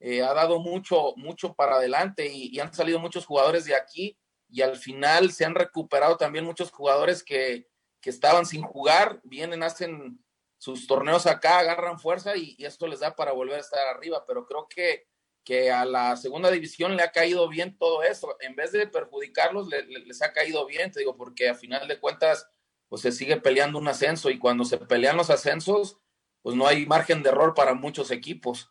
eh, 0.00 0.22
ha 0.22 0.32
dado 0.32 0.60
mucho, 0.60 1.12
mucho 1.16 1.52
para 1.52 1.74
adelante 1.74 2.32
y, 2.32 2.58
han 2.58 2.72
salido 2.72 2.98
muchos 3.00 3.26
jugadores 3.26 3.66
de 3.66 3.74
aquí 3.74 4.18
y 4.48 4.62
al 4.62 4.78
final 4.78 5.30
se 5.30 5.44
han 5.44 5.54
recuperado 5.54 6.16
también 6.16 6.46
muchos 6.46 6.70
jugadores 6.70 7.22
que, 7.22 7.68
que 8.00 8.08
estaban 8.08 8.46
sin 8.46 8.62
jugar, 8.62 9.20
vienen, 9.24 9.62
hacen 9.62 10.24
sus 10.56 10.86
torneos 10.86 11.26
acá, 11.26 11.58
agarran 11.58 12.00
fuerza 12.00 12.34
y, 12.34 12.54
y, 12.56 12.64
esto 12.64 12.86
les 12.86 13.00
da 13.00 13.14
para 13.14 13.32
volver 13.32 13.56
a 13.56 13.60
estar 13.60 13.86
arriba, 13.88 14.24
pero 14.26 14.46
creo 14.46 14.66
que 14.66 15.06
que 15.48 15.70
a 15.70 15.86
la 15.86 16.14
segunda 16.16 16.50
división 16.50 16.94
le 16.94 17.02
ha 17.02 17.10
caído 17.10 17.48
bien 17.48 17.78
todo 17.78 18.02
eso. 18.02 18.36
En 18.40 18.54
vez 18.54 18.70
de 18.70 18.86
perjudicarlos, 18.86 19.66
les 19.88 20.20
ha 20.20 20.34
caído 20.34 20.66
bien, 20.66 20.92
te 20.92 21.00
digo, 21.00 21.16
porque 21.16 21.48
a 21.48 21.54
final 21.54 21.88
de 21.88 21.98
cuentas, 21.98 22.50
pues 22.90 23.00
se 23.00 23.12
sigue 23.12 23.40
peleando 23.40 23.78
un 23.78 23.88
ascenso 23.88 24.28
y 24.28 24.38
cuando 24.38 24.66
se 24.66 24.76
pelean 24.76 25.16
los 25.16 25.30
ascensos, 25.30 25.98
pues 26.42 26.54
no 26.54 26.66
hay 26.66 26.84
margen 26.84 27.22
de 27.22 27.30
error 27.30 27.54
para 27.54 27.72
muchos 27.72 28.10
equipos. 28.10 28.70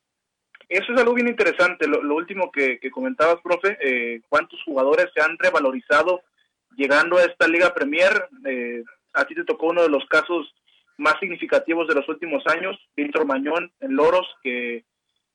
Eso 0.69 0.93
es 0.93 0.99
algo 0.99 1.15
bien 1.15 1.27
interesante. 1.27 1.87
Lo, 1.87 2.13
último 2.13 2.51
que, 2.51 2.79
comentabas, 2.91 3.41
profe, 3.41 3.75
eh, 3.81 4.21
¿cuántos 4.29 4.61
jugadores 4.63 5.07
se 5.15 5.21
han 5.23 5.35
revalorizado 5.39 6.21
llegando 6.75 7.17
a 7.17 7.23
esta 7.23 7.47
Liga 7.47 7.73
Premier? 7.73 8.29
Eh, 8.45 8.83
a 9.13 9.25
ti 9.25 9.33
te 9.33 9.45
tocó 9.45 9.65
uno 9.65 9.81
de 9.81 9.89
los 9.89 10.05
casos 10.05 10.53
más 10.97 11.15
significativos 11.19 11.87
de 11.87 11.95
los 11.95 12.07
últimos 12.07 12.45
años, 12.45 12.77
Víctor 12.95 13.25
Mañón 13.25 13.73
en 13.79 13.95
Loros, 13.95 14.27
que 14.43 14.85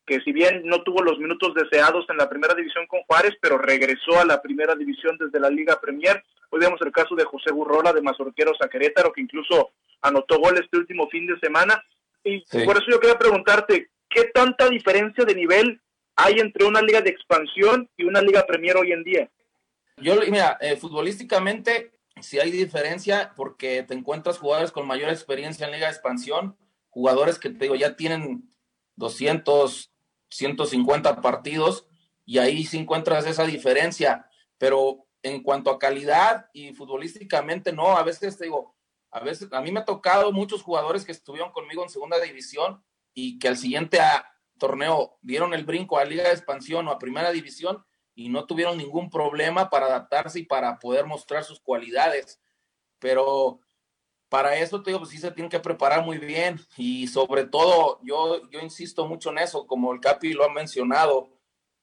que 0.06 0.20
si 0.20 0.32
bien 0.32 0.62
no 0.64 0.82
tuvo 0.82 1.02
los 1.02 1.18
minutos 1.18 1.54
deseados 1.54 2.06
en 2.08 2.16
la 2.16 2.28
primera 2.28 2.54
división 2.54 2.86
con 2.86 3.02
Juárez, 3.02 3.34
pero 3.40 3.58
regresó 3.58 4.18
a 4.18 4.24
la 4.24 4.42
primera 4.42 4.74
división 4.74 5.16
desde 5.18 5.38
la 5.38 5.50
Liga 5.50 5.80
Premier. 5.80 6.22
Hoy 6.50 6.60
vemos 6.60 6.80
el 6.82 6.92
caso 6.92 7.14
de 7.14 7.24
José 7.24 7.52
Burrola 7.52 7.92
de 7.92 8.02
Mazorqueros 8.02 8.58
a 8.60 8.68
Querétaro, 8.68 9.12
que 9.12 9.20
incluso 9.20 9.70
anotó 10.00 10.38
gol 10.38 10.58
este 10.58 10.76
último 10.76 11.08
fin 11.08 11.26
de 11.26 11.38
semana. 11.38 11.84
Y 12.24 12.40
por 12.64 12.76
eso 12.76 12.86
yo 12.90 13.00
quería 13.00 13.18
preguntarte, 13.18 13.90
¿qué 14.08 14.24
tanta 14.34 14.68
diferencia 14.68 15.24
de 15.24 15.34
nivel 15.34 15.80
hay 16.16 16.40
entre 16.40 16.64
una 16.64 16.82
liga 16.82 17.00
de 17.00 17.10
expansión 17.10 17.88
y 17.96 18.04
una 18.04 18.20
liga 18.20 18.44
Premier 18.46 18.76
hoy 18.76 18.92
en 18.92 19.02
día? 19.04 19.30
Yo, 19.96 20.16
mira, 20.28 20.58
eh, 20.60 20.76
futbolísticamente 20.76 21.92
sí 22.20 22.38
hay 22.38 22.50
diferencia 22.50 23.32
porque 23.36 23.82
te 23.82 23.94
encuentras 23.94 24.38
jugadores 24.38 24.72
con 24.72 24.86
mayor 24.86 25.10
experiencia 25.10 25.66
en 25.66 25.72
liga 25.72 25.86
de 25.86 25.92
expansión, 25.92 26.56
jugadores 26.90 27.38
que 27.38 27.50
te 27.50 27.64
digo 27.64 27.74
ya 27.74 27.96
tienen 27.96 28.48
200, 28.96 29.91
150 30.32 31.20
partidos 31.20 31.86
y 32.24 32.38
ahí 32.38 32.64
sí 32.64 32.78
encuentras 32.78 33.26
esa 33.26 33.44
diferencia, 33.44 34.26
pero 34.58 35.06
en 35.22 35.42
cuanto 35.42 35.70
a 35.70 35.78
calidad 35.78 36.46
y 36.52 36.72
futbolísticamente 36.72 37.72
no, 37.72 37.96
a 37.96 38.02
veces 38.02 38.38
te 38.38 38.44
digo, 38.44 38.76
a 39.10 39.20
veces 39.20 39.52
a 39.52 39.60
mí 39.60 39.70
me 39.70 39.80
ha 39.80 39.84
tocado 39.84 40.32
muchos 40.32 40.62
jugadores 40.62 41.04
que 41.04 41.12
estuvieron 41.12 41.52
conmigo 41.52 41.82
en 41.82 41.90
segunda 41.90 42.18
división 42.20 42.82
y 43.14 43.38
que 43.38 43.48
al 43.48 43.56
siguiente 43.56 43.98
torneo 44.58 45.18
dieron 45.20 45.54
el 45.54 45.64
brinco 45.64 45.98
a 45.98 46.04
Liga 46.04 46.24
de 46.24 46.30
Expansión 46.30 46.88
o 46.88 46.90
a 46.90 46.98
Primera 46.98 47.30
División 47.30 47.84
y 48.14 48.28
no 48.28 48.46
tuvieron 48.46 48.78
ningún 48.78 49.10
problema 49.10 49.70
para 49.70 49.86
adaptarse 49.86 50.40
y 50.40 50.44
para 50.44 50.78
poder 50.78 51.06
mostrar 51.06 51.44
sus 51.44 51.60
cualidades. 51.60 52.40
Pero 52.98 53.60
para 54.32 54.56
eso 54.56 54.82
te 54.82 54.88
digo, 54.88 55.00
pues 55.00 55.10
sí 55.10 55.18
se 55.18 55.30
tiene 55.30 55.50
que 55.50 55.60
preparar 55.60 56.02
muy 56.06 56.16
bien 56.16 56.58
y 56.78 57.06
sobre 57.06 57.44
todo 57.44 58.00
yo, 58.02 58.48
yo 58.48 58.60
insisto 58.60 59.06
mucho 59.06 59.28
en 59.28 59.36
eso, 59.36 59.66
como 59.66 59.92
el 59.92 60.00
Capi 60.00 60.32
lo 60.32 60.46
ha 60.46 60.48
mencionado, 60.48 61.28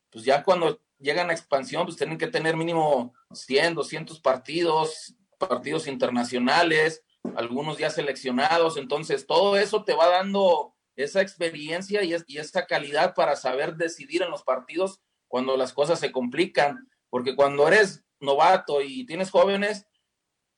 pues 0.09 0.25
ya 0.25 0.43
cuando 0.43 0.81
llegan 0.97 1.29
a 1.29 1.33
expansión, 1.33 1.85
pues 1.85 1.95
tienen 1.95 2.17
que 2.17 2.25
tener 2.25 2.57
mínimo 2.57 3.13
100, 3.31 3.75
200 3.75 4.19
partidos, 4.21 5.13
partidos 5.37 5.85
internacionales, 5.85 7.03
algunos 7.35 7.77
ya 7.77 7.91
seleccionados, 7.91 8.77
entonces 8.77 9.27
todo 9.27 9.55
eso 9.55 9.83
te 9.83 9.93
va 9.93 10.09
dando 10.09 10.73
esa 10.95 11.21
experiencia 11.21 12.01
y 12.03 12.37
esa 12.39 12.65
calidad 12.65 13.13
para 13.13 13.35
saber 13.35 13.75
decidir 13.75 14.23
en 14.23 14.31
los 14.31 14.41
partidos 14.41 15.01
cuando 15.27 15.55
las 15.55 15.71
cosas 15.71 15.99
se 15.99 16.11
complican, 16.11 16.89
porque 17.11 17.35
cuando 17.35 17.67
eres 17.67 18.03
novato 18.19 18.81
y 18.81 19.05
tienes 19.05 19.29
jóvenes, 19.29 19.85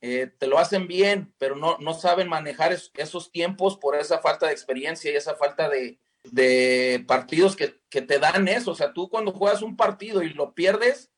eh, 0.03 0.31
te 0.35 0.47
lo 0.47 0.57
hacen 0.57 0.87
bien, 0.87 1.31
pero 1.37 1.55
no, 1.55 1.77
no 1.79 1.93
saben 1.93 2.27
manejar 2.27 2.75
esos 2.95 3.31
tiempos 3.31 3.77
por 3.77 3.95
esa 3.95 4.17
falta 4.17 4.47
de 4.47 4.53
experiencia 4.53 5.11
y 5.11 5.15
esa 5.15 5.35
falta 5.35 5.69
de, 5.69 5.99
partidos 7.07 7.55
que, 7.55 7.67
te 7.67 8.19
dan 8.19 8.47
eso. 8.47 8.71
O 8.71 8.75
sea, 8.75 8.93
tú 8.93 9.09
cuando 9.09 9.31
juegas 9.31 9.61
un 9.61 9.77
partido 9.77 10.23
y 10.23 10.33
lo 10.33 10.55
pierdes, 10.55 11.11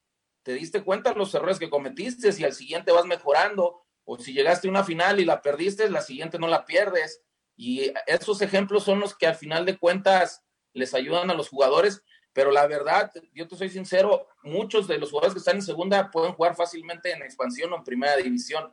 te 0.44 0.54
diste 0.54 0.84
cuenta 0.84 1.12
de 1.12 1.16
los 1.16 1.34
errores 1.34 1.60
que 1.60 1.70
cometiste 1.70 2.30
y 2.38 2.44
al 2.44 2.52
siguiente 2.52 2.92
vas 2.92 3.06
mejorando. 3.06 3.86
O 4.04 4.18
si 4.18 4.34
llegaste 4.34 4.68
a 4.68 4.72
una 4.72 4.84
final 4.84 5.22
y 5.22 5.26
la 5.26 5.42
perdiste, 5.42 5.90
la 5.90 6.02
siguiente 6.02 6.38
no 6.38 6.48
la 6.48 6.66
pierdes. 6.66 7.22
Y 7.56 7.94
esos 8.06 8.42
ejemplos 8.42 8.84
son 8.84 9.00
los 9.00 9.16
que 9.16 9.28
al 9.28 9.36
final 9.36 9.66
de 9.66 9.78
cuentas 9.78 10.44
les 10.74 10.94
ayudan 10.94 11.32
a 11.32 11.36
los 11.36 11.48
jugadores. 11.48 12.04
Pero 12.34 12.52
la 12.52 12.66
verdad, 12.66 13.12
yo 13.34 13.48
te 13.48 13.56
soy 13.56 13.70
sincero, 13.70 14.28
muchos 14.44 14.88
de 14.88 14.98
los 14.98 15.12
jugadores 15.12 15.34
que 15.34 15.40
están 15.40 15.58
en 15.58 15.62
segunda 15.62 16.10
pueden 16.10 16.34
jugar 16.34 16.56
fácilmente 16.56 17.12
en 17.12 17.22
expansión 17.22 17.72
o 17.72 17.78
en 17.78 17.84
primera 17.84 18.18
división. 18.18 18.72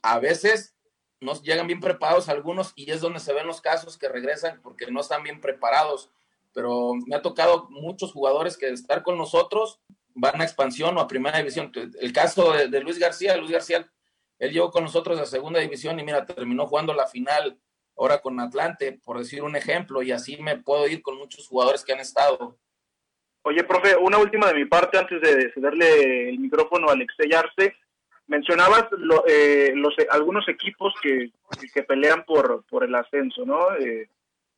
A 0.00 0.20
veces 0.20 0.76
no 1.20 1.34
llegan 1.42 1.66
bien 1.66 1.80
preparados 1.80 2.28
algunos 2.28 2.72
y 2.76 2.90
es 2.90 3.00
donde 3.00 3.18
se 3.18 3.32
ven 3.32 3.46
los 3.46 3.60
casos 3.60 3.98
que 3.98 4.08
regresan 4.08 4.60
porque 4.62 4.90
no 4.90 5.00
están 5.00 5.24
bien 5.24 5.40
preparados. 5.40 6.10
Pero 6.52 6.94
me 7.06 7.16
ha 7.16 7.22
tocado 7.22 7.66
muchos 7.68 8.12
jugadores 8.12 8.56
que 8.56 8.66
de 8.66 8.74
estar 8.74 9.02
con 9.02 9.18
nosotros 9.18 9.80
van 10.14 10.40
a 10.40 10.44
expansión 10.44 10.96
o 10.96 11.00
a 11.00 11.08
primera 11.08 11.38
división. 11.38 11.72
El 12.00 12.12
caso 12.12 12.52
de, 12.52 12.68
de 12.68 12.80
Luis 12.80 13.00
García, 13.00 13.36
Luis 13.36 13.50
García, 13.50 13.90
él 14.38 14.52
llegó 14.52 14.70
con 14.70 14.84
nosotros 14.84 15.18
a 15.18 15.26
segunda 15.26 15.58
división 15.58 15.98
y 15.98 16.04
mira, 16.04 16.24
terminó 16.24 16.68
jugando 16.68 16.94
la 16.94 17.08
final 17.08 17.58
ahora 17.96 18.20
con 18.20 18.38
Atlante, 18.38 19.00
por 19.04 19.18
decir 19.18 19.42
un 19.42 19.56
ejemplo, 19.56 20.02
y 20.02 20.12
así 20.12 20.36
me 20.36 20.58
puedo 20.58 20.86
ir 20.86 21.02
con 21.02 21.16
muchos 21.16 21.46
jugadores 21.46 21.84
que 21.84 21.92
han 21.92 22.00
estado 22.00 22.58
Oye, 23.46 23.62
profe, 23.64 23.94
una 23.96 24.16
última 24.16 24.46
de 24.48 24.54
mi 24.54 24.64
parte 24.64 24.96
antes 24.96 25.20
de 25.20 25.52
cederle 25.52 26.30
el 26.30 26.38
micrófono 26.38 26.88
a 26.88 26.92
Alexey 26.92 27.30
Arce. 27.34 27.76
Mencionabas 28.26 28.86
eh, 29.28 29.72
los, 29.74 29.94
algunos 30.08 30.48
equipos 30.48 30.94
que, 31.02 31.30
que 31.74 31.82
pelean 31.82 32.24
por, 32.24 32.64
por 32.64 32.84
el 32.84 32.94
ascenso, 32.94 33.44
¿no? 33.44 33.76
Eh, 33.76 34.08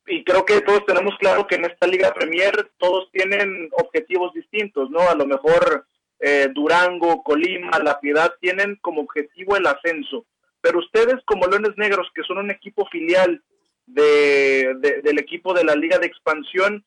y 0.07 0.23
creo 0.23 0.45
que 0.45 0.61
todos 0.61 0.85
tenemos 0.85 1.17
claro 1.17 1.45
que 1.45 1.55
en 1.55 1.65
esta 1.65 1.85
Liga 1.85 2.13
Premier 2.13 2.71
todos 2.77 3.11
tienen 3.11 3.69
objetivos 3.73 4.33
distintos, 4.33 4.89
¿no? 4.89 5.01
A 5.01 5.15
lo 5.15 5.25
mejor 5.25 5.85
eh, 6.21 6.47
Durango, 6.53 7.23
Colima, 7.23 7.79
La 7.79 7.99
Piedad 7.99 8.35
tienen 8.39 8.77
como 8.77 9.01
objetivo 9.01 9.57
el 9.57 9.67
ascenso. 9.67 10.25
Pero 10.61 10.79
ustedes 10.79 11.21
como 11.25 11.45
Leones 11.45 11.77
Negros, 11.77 12.09
que 12.15 12.23
son 12.23 12.37
un 12.37 12.51
equipo 12.51 12.85
filial 12.85 13.43
de, 13.85 14.75
del 15.03 15.19
equipo 15.19 15.53
de 15.53 15.65
la 15.65 15.75
Liga 15.75 15.99
de 15.99 16.07
Expansión, 16.07 16.85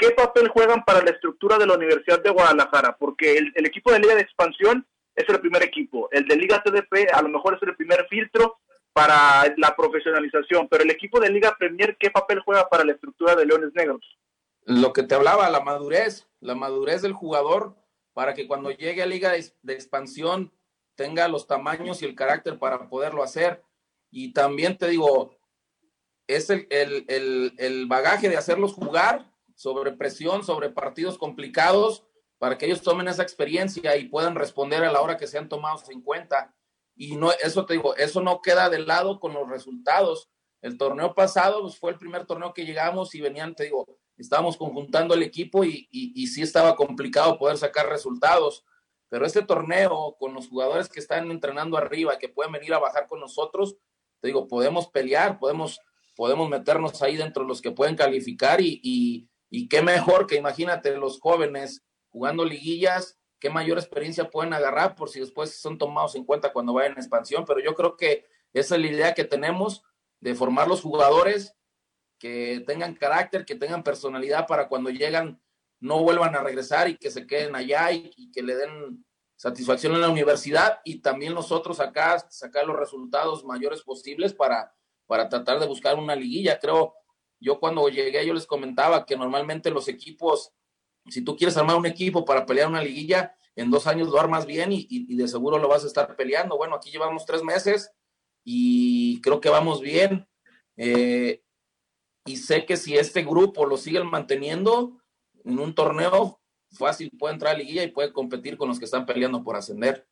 ¿qué 0.00 0.10
papel 0.10 0.48
juegan 0.48 0.84
para 0.84 1.02
la 1.02 1.10
estructura 1.10 1.58
de 1.58 1.66
la 1.66 1.74
Universidad 1.74 2.22
de 2.22 2.30
Guadalajara? 2.30 2.96
Porque 2.96 3.36
el, 3.36 3.52
el 3.54 3.66
equipo 3.66 3.92
de 3.92 4.00
Liga 4.00 4.14
de 4.14 4.22
Expansión 4.22 4.86
es 5.14 5.28
el 5.28 5.40
primer 5.40 5.62
equipo, 5.62 6.08
el 6.10 6.26
de 6.26 6.36
Liga 6.36 6.62
TDP 6.62 7.12
a 7.12 7.22
lo 7.22 7.28
mejor 7.28 7.54
es 7.54 7.62
el 7.62 7.76
primer 7.76 8.06
filtro 8.08 8.58
para 8.92 9.52
la 9.56 9.76
profesionalización, 9.76 10.68
pero 10.68 10.82
el 10.82 10.90
equipo 10.90 11.20
de 11.20 11.30
Liga 11.30 11.54
Premier, 11.58 11.96
¿qué 11.98 12.10
papel 12.10 12.40
juega 12.40 12.68
para 12.68 12.84
la 12.84 12.92
estructura 12.92 13.36
de 13.36 13.46
Leones 13.46 13.72
Negros? 13.74 14.00
Lo 14.64 14.92
que 14.92 15.02
te 15.02 15.14
hablaba, 15.14 15.48
la 15.50 15.60
madurez, 15.60 16.28
la 16.40 16.54
madurez 16.54 17.02
del 17.02 17.12
jugador 17.12 17.76
para 18.12 18.34
que 18.34 18.46
cuando 18.46 18.70
llegue 18.70 19.02
a 19.02 19.06
Liga 19.06 19.32
de, 19.32 19.72
Expansión 19.72 20.52
tenga 20.96 21.28
los 21.28 21.46
tamaños 21.46 22.02
y 22.02 22.04
el 22.04 22.14
carácter 22.14 22.58
para 22.58 22.88
poderlo 22.88 23.22
hacer. 23.22 23.62
Y 24.10 24.32
también 24.32 24.76
te 24.76 24.88
digo, 24.88 25.38
es 26.26 26.50
el, 26.50 26.66
el, 26.70 27.54
el, 27.58 27.86
bagaje 27.86 28.28
de 28.28 28.36
hacerlos 28.36 28.74
jugar 28.74 29.29
sobre 29.60 29.92
presión, 29.92 30.42
sobre 30.42 30.70
partidos 30.70 31.18
complicados, 31.18 32.06
para 32.38 32.56
que 32.56 32.64
ellos 32.64 32.80
tomen 32.80 33.08
esa 33.08 33.22
experiencia 33.22 33.96
y 33.98 34.08
puedan 34.08 34.34
responder 34.34 34.82
a 34.84 34.90
la 34.90 35.02
hora 35.02 35.18
que 35.18 35.26
sean 35.26 35.50
tomados 35.50 35.90
en 35.90 36.00
cuenta 36.00 36.54
y 36.96 37.16
no, 37.16 37.32
eso 37.32 37.64
te 37.64 37.72
digo, 37.72 37.96
eso 37.96 38.20
no 38.20 38.42
queda 38.42 38.68
de 38.68 38.78
lado 38.78 39.20
con 39.20 39.32
los 39.32 39.48
resultados. 39.48 40.28
El 40.60 40.76
torneo 40.76 41.14
pasado 41.14 41.62
pues, 41.62 41.78
fue 41.78 41.92
el 41.92 41.96
primer 41.96 42.26
torneo 42.26 42.52
que 42.52 42.66
llegamos 42.66 43.14
y 43.14 43.22
venían, 43.22 43.54
te 43.54 43.64
digo, 43.64 43.86
estábamos 44.18 44.58
conjuntando 44.58 45.14
el 45.14 45.22
equipo 45.22 45.64
y, 45.64 45.88
y, 45.90 46.26
sí 46.26 46.42
estaba 46.42 46.76
complicado 46.76 47.38
poder 47.38 47.56
sacar 47.56 47.88
resultados. 47.88 48.66
Pero 49.08 49.24
este 49.24 49.40
torneo, 49.40 50.16
con 50.18 50.34
los 50.34 50.48
jugadores 50.48 50.90
que 50.90 51.00
están 51.00 51.30
entrenando 51.30 51.78
arriba, 51.78 52.18
que 52.18 52.28
pueden 52.28 52.52
venir 52.52 52.74
a 52.74 52.78
bajar 52.78 53.06
con 53.06 53.18
nosotros, 53.18 53.76
te 54.20 54.28
digo, 54.28 54.46
podemos 54.46 54.88
pelear, 54.88 55.38
podemos, 55.38 55.80
podemos 56.14 56.50
meternos 56.50 57.00
ahí 57.00 57.16
dentro 57.16 57.44
de 57.44 57.48
los 57.48 57.62
que 57.62 57.70
pueden 57.70 57.96
calificar 57.96 58.60
y, 58.60 58.78
y, 58.84 59.29
y 59.50 59.68
qué 59.68 59.82
mejor 59.82 60.26
que 60.26 60.36
imagínate 60.36 60.96
los 60.96 61.20
jóvenes 61.20 61.82
jugando 62.08 62.44
liguillas 62.44 63.20
qué 63.40 63.50
mayor 63.50 63.78
experiencia 63.78 64.30
pueden 64.30 64.52
agarrar 64.52 64.94
por 64.94 65.08
si 65.08 65.18
después 65.18 65.58
son 65.58 65.78
tomados 65.78 66.14
en 66.14 66.24
cuenta 66.24 66.52
cuando 66.52 66.74
vayan 66.74 66.92
en 66.92 66.98
expansión. 66.98 67.44
Pero 67.46 67.60
yo 67.60 67.74
creo 67.74 67.96
que 67.96 68.26
esa 68.52 68.76
es 68.76 68.80
la 68.80 68.86
idea 68.86 69.14
que 69.14 69.24
tenemos 69.24 69.82
de 70.20 70.34
formar 70.34 70.68
los 70.68 70.82
jugadores 70.82 71.56
que 72.18 72.62
tengan 72.66 72.94
carácter, 72.94 73.46
que 73.46 73.54
tengan 73.54 73.82
personalidad 73.82 74.46
para 74.46 74.68
cuando 74.68 74.90
llegan 74.90 75.40
no 75.80 76.02
vuelvan 76.02 76.34
a 76.34 76.42
regresar 76.42 76.90
y 76.90 76.98
que 76.98 77.10
se 77.10 77.26
queden 77.26 77.56
allá 77.56 77.90
y, 77.90 78.30
que 78.32 78.42
le 78.42 78.54
den 78.54 79.06
satisfacción 79.36 79.94
en 79.94 80.02
la 80.02 80.10
universidad 80.10 80.80
y 80.84 81.00
también 81.00 81.32
nosotros 81.32 81.80
acá 81.80 82.18
sacar 82.28 82.66
los 82.66 82.78
resultados 82.78 83.46
mayores 83.46 83.80
posibles 83.80 84.34
para, 84.34 84.74
para 85.06 85.30
tratar 85.30 85.58
de 85.58 85.66
buscar 85.66 85.98
una 85.98 86.14
liguilla. 86.14 86.58
Creo, 86.58 86.92
yo 87.40 87.58
cuando 87.58 87.88
llegué 87.88 88.24
yo 88.26 88.34
les 88.34 88.46
comentaba 88.46 89.06
que 89.06 89.16
normalmente 89.16 89.70
los 89.70 89.88
equipos 89.88 90.52
si 91.08 91.22
tú 91.22 91.36
quieres 91.36 91.56
armar 91.56 91.76
un 91.76 91.86
equipo 91.86 92.24
para 92.24 92.46
pelear 92.46 92.68
una 92.68 92.82
liguilla, 92.82 93.34
en 93.56 93.70
dos 93.70 93.86
años 93.86 94.08
lo 94.08 94.20
armas 94.20 94.46
bien 94.46 94.70
y, 94.72 95.14
de 95.14 95.28
seguro 95.28 95.58
lo 95.58 95.68
vas 95.68 95.84
a 95.84 95.86
estar 95.86 96.16
peleando. 96.16 96.56
Bueno, 96.56 96.76
aquí 96.76 96.90
llevamos 96.90 97.26
tres 97.26 97.42
meses 97.42 97.90
y 98.44 99.20
creo 99.20 99.40
que 99.40 99.48
vamos 99.48 99.80
bien. 99.80 100.28
Eh, 100.76 101.42
y 102.26 102.36
sé 102.36 102.64
que 102.64 102.76
si 102.76 102.96
este 102.96 103.22
grupo 103.22 103.66
lo 103.66 103.76
siguen 103.76 104.06
manteniendo 104.06 104.98
en 105.44 105.58
un 105.58 105.74
torneo, 105.74 106.40
fácil 106.70 107.10
puede 107.18 107.34
entrar 107.34 107.54
a 107.54 107.58
liguilla 107.58 107.82
y 107.82 107.90
puede 107.90 108.12
competir 108.12 108.56
con 108.56 108.68
los 108.68 108.78
que 108.78 108.84
están 108.84 109.04
peleando 109.04 109.42
por 109.42 109.56
ascender. 109.56 110.06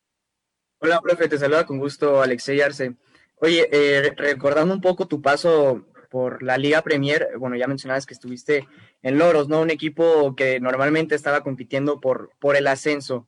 Hola, 0.79 0.99
profe, 1.01 1.27
te 1.27 1.37
saluda 1.37 1.65
con 1.65 1.77
gusto 1.77 2.21
Alexey 2.21 2.61
Arce. 2.61 2.95
Oye, 3.35 3.69
eh, 3.71 4.13
recordando 4.15 4.73
un 4.73 4.81
poco 4.81 5.07
tu 5.07 5.21
paso 5.21 5.85
por 6.09 6.43
la 6.43 6.57
Liga 6.57 6.81
Premier, 6.81 7.29
bueno, 7.37 7.55
ya 7.55 7.67
mencionabas 7.67 8.05
que 8.05 8.13
estuviste 8.13 8.67
en 9.01 9.17
Loros, 9.17 9.47
¿no? 9.47 9.61
Un 9.61 9.69
equipo 9.69 10.35
que 10.35 10.59
normalmente 10.59 11.15
estaba 11.15 11.41
compitiendo 11.41 11.99
por, 11.99 12.31
por 12.39 12.55
el 12.55 12.67
ascenso. 12.67 13.27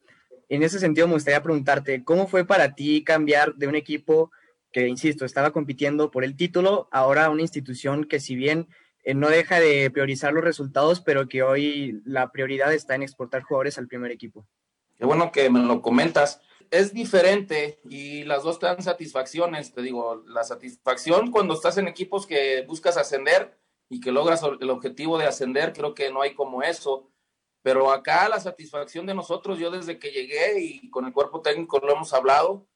En 0.50 0.63
ese 0.63 0.80
sentido, 0.80 1.08
me 1.08 1.13
gustaría 1.13 1.44
preguntarte, 1.44 2.04
¿cómo 2.04 2.28
fue 2.28 2.46
para 2.46 2.76
ti 2.76 3.04
cambiar 3.04 3.56
de 3.56 3.67
un 3.67 3.76
equipo 3.76 4.32
que, 4.72 4.88
insisto, 4.88 5.26
estaba 5.26 5.52
compitiendo 5.52 6.12
por 6.12 6.24
el 6.24 6.36
título, 6.36 6.89
ahora 6.91 7.30
una 7.30 7.41
institución 7.41 8.06
que 8.06 8.20
si 8.20 8.36
bien 8.36 8.67
eh, 9.04 9.13
no 9.13 9.30
deja 9.30 9.60
de 9.60 9.89
priorizar 9.91 10.34
los 10.34 10.44
resultados, 10.44 11.02
pero 11.02 11.28
que 11.28 11.44
hoy 11.44 12.02
la 12.06 12.32
prioridad 12.32 12.74
está 12.74 12.96
en 12.96 13.04
exportar 13.04 13.44
jugadores 13.44 13.78
al 13.78 13.88
primer 13.88 14.12
equipo? 14.12 14.46
Qué 14.98 15.06
bueno 15.06 15.32
que 15.32 15.50
me 15.50 15.60
lo 15.60 15.82
comentas 15.82 16.41
es 16.72 16.94
diferente 16.94 17.80
y 17.84 18.24
las 18.24 18.44
dos 18.44 18.60
dan 18.60 18.82
satisfacciones. 18.82 19.74
Te 19.74 19.82
digo, 19.82 20.24
la 20.26 20.44
satisfacción 20.46 21.30
cuando 21.30 21.54
estás 21.54 21.78
en 21.78 21.88
equipos 21.88 22.26
que 22.26 22.64
buscas 22.66 22.98
ascender 22.98 23.60
y 23.90 24.00
que 24.00 24.12
logras 24.12 24.42
el 24.44 24.70
objetivo 24.70 25.18
de 25.18 25.26
ascender, 25.26 25.74
creo 25.74 25.94
que 25.94 26.10
no 26.12 26.22
hay 26.22 26.34
como 26.34 26.64
eso. 26.64 27.12
Pero 27.62 27.92
acá 27.92 28.28
la 28.30 28.40
satisfacción 28.40 29.06
de 29.06 29.14
nosotros, 29.14 29.60
yo 29.60 29.70
desde 29.70 30.00
que 30.00 30.12
llegué 30.12 30.62
y 30.62 30.90
con 30.90 31.06
el 31.06 31.14
cuerpo 31.14 31.42
técnico 31.42 31.78
lo 31.80 31.92
hemos 31.92 32.14
hablado, 32.14 32.68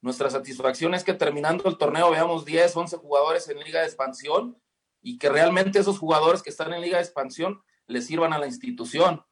nuestra 0.00 0.30
satisfacción 0.30 0.94
es 0.94 1.04
que 1.04 1.14
terminando 1.14 1.68
el 1.68 1.76
torneo 1.76 2.10
veamos 2.10 2.44
10, 2.44 2.74
11 2.74 2.96
jugadores 2.96 3.48
en 3.48 3.60
Liga 3.60 3.80
de 3.80 3.86
Expansión 3.86 4.58
y 5.02 5.18
que 5.18 5.28
realmente 5.28 5.78
esos 5.78 5.98
jugadores 5.98 6.42
que 6.42 6.50
están 6.50 6.72
en 6.72 6.80
Liga 6.80 6.96
de 6.96 7.04
Expansión 7.04 7.62
les 7.86 8.06
sirvan 8.06 8.32
a 8.32 8.38
la 8.38 8.46
institución. 8.46 9.24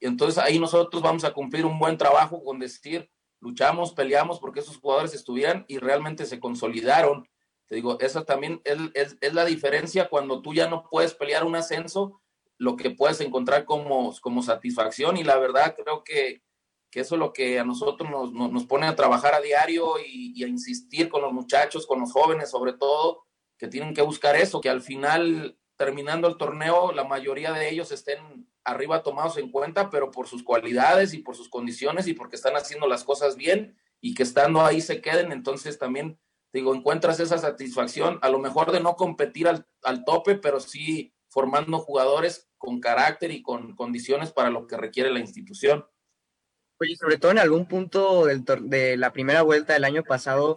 Entonces 0.00 0.38
ahí 0.38 0.58
nosotros 0.58 1.02
vamos 1.02 1.24
a 1.24 1.32
cumplir 1.32 1.64
un 1.64 1.78
buen 1.78 1.96
trabajo 1.96 2.44
con 2.44 2.58
decir, 2.58 3.10
luchamos, 3.44 3.92
peleamos 3.92 4.40
porque 4.40 4.60
esos 4.60 4.78
jugadores 4.78 5.14
estuvieran 5.14 5.66
y 5.68 5.78
realmente 5.78 6.24
se 6.24 6.40
consolidaron. 6.40 7.28
Te 7.66 7.76
digo, 7.76 7.98
esa 8.00 8.24
también 8.24 8.62
es, 8.64 9.16
es, 9.20 9.34
la 9.34 9.44
diferencia 9.44 10.08
cuando 10.08 10.40
tú 10.40 10.54
ya 10.54 10.68
no 10.68 10.88
puedes 10.90 11.12
pelear 11.12 11.44
un 11.44 11.54
ascenso, 11.54 12.22
lo 12.56 12.76
que 12.76 12.90
puedes 12.90 13.20
encontrar 13.20 13.66
como, 13.66 14.14
como 14.22 14.42
satisfacción 14.42 15.18
y 15.18 15.24
la 15.24 15.38
verdad 15.38 15.74
creo 15.76 16.04
que, 16.04 16.42
que 16.90 17.00
eso 17.00 17.16
es 17.16 17.18
lo 17.18 17.32
que 17.32 17.58
a 17.58 17.64
nosotros 17.64 18.08
nos, 18.10 18.32
nos, 18.32 18.64
pone 18.64 18.86
a 18.86 18.96
trabajar 18.96 19.34
a 19.34 19.40
diario 19.40 19.94
y, 20.06 20.42
a 20.42 20.48
insistir 20.48 21.10
con 21.10 21.20
los 21.20 21.32
muchachos, 21.32 21.86
con 21.86 22.00
los 22.00 22.12
jóvenes 22.12 22.50
sobre 22.50 22.72
todo, 22.72 23.24
que 23.58 23.68
tienen 23.68 23.92
que 23.92 24.02
buscar 24.02 24.36
eso, 24.36 24.60
que 24.60 24.70
al 24.70 24.80
final, 24.80 25.58
terminando 25.76 26.28
el 26.28 26.36
torneo, 26.36 26.92
la 26.92 27.04
mayoría 27.04 27.52
de 27.52 27.70
ellos 27.70 27.92
estén 27.92 28.48
arriba 28.64 29.02
tomados 29.02 29.36
en 29.38 29.50
cuenta, 29.50 29.90
pero 29.90 30.10
por 30.10 30.26
sus 30.26 30.42
cualidades 30.42 31.14
y 31.14 31.18
por 31.18 31.36
sus 31.36 31.48
condiciones 31.48 32.06
y 32.06 32.14
porque 32.14 32.36
están 32.36 32.56
haciendo 32.56 32.86
las 32.86 33.04
cosas 33.04 33.36
bien 33.36 33.76
y 34.00 34.14
que 34.14 34.22
estando 34.22 34.64
ahí 34.64 34.80
se 34.80 35.00
queden, 35.00 35.32
entonces 35.32 35.78
también, 35.78 36.18
digo, 36.52 36.74
encuentras 36.74 37.20
esa 37.20 37.38
satisfacción, 37.38 38.18
a 38.22 38.28
lo 38.28 38.38
mejor 38.38 38.72
de 38.72 38.80
no 38.80 38.96
competir 38.96 39.48
al, 39.48 39.66
al 39.82 40.04
tope, 40.04 40.36
pero 40.36 40.60
sí 40.60 41.14
formando 41.28 41.78
jugadores 41.78 42.48
con 42.58 42.80
carácter 42.80 43.32
y 43.32 43.42
con 43.42 43.74
condiciones 43.74 44.32
para 44.32 44.50
lo 44.50 44.66
que 44.66 44.76
requiere 44.76 45.10
la 45.10 45.20
institución. 45.20 45.84
Oye, 46.80 46.96
sobre 46.96 47.18
todo 47.18 47.30
en 47.30 47.38
algún 47.38 47.66
punto 47.66 48.26
del 48.26 48.44
de 48.44 48.96
la 48.96 49.12
primera 49.12 49.42
vuelta 49.42 49.72
del 49.72 49.84
año 49.84 50.02
pasado, 50.02 50.56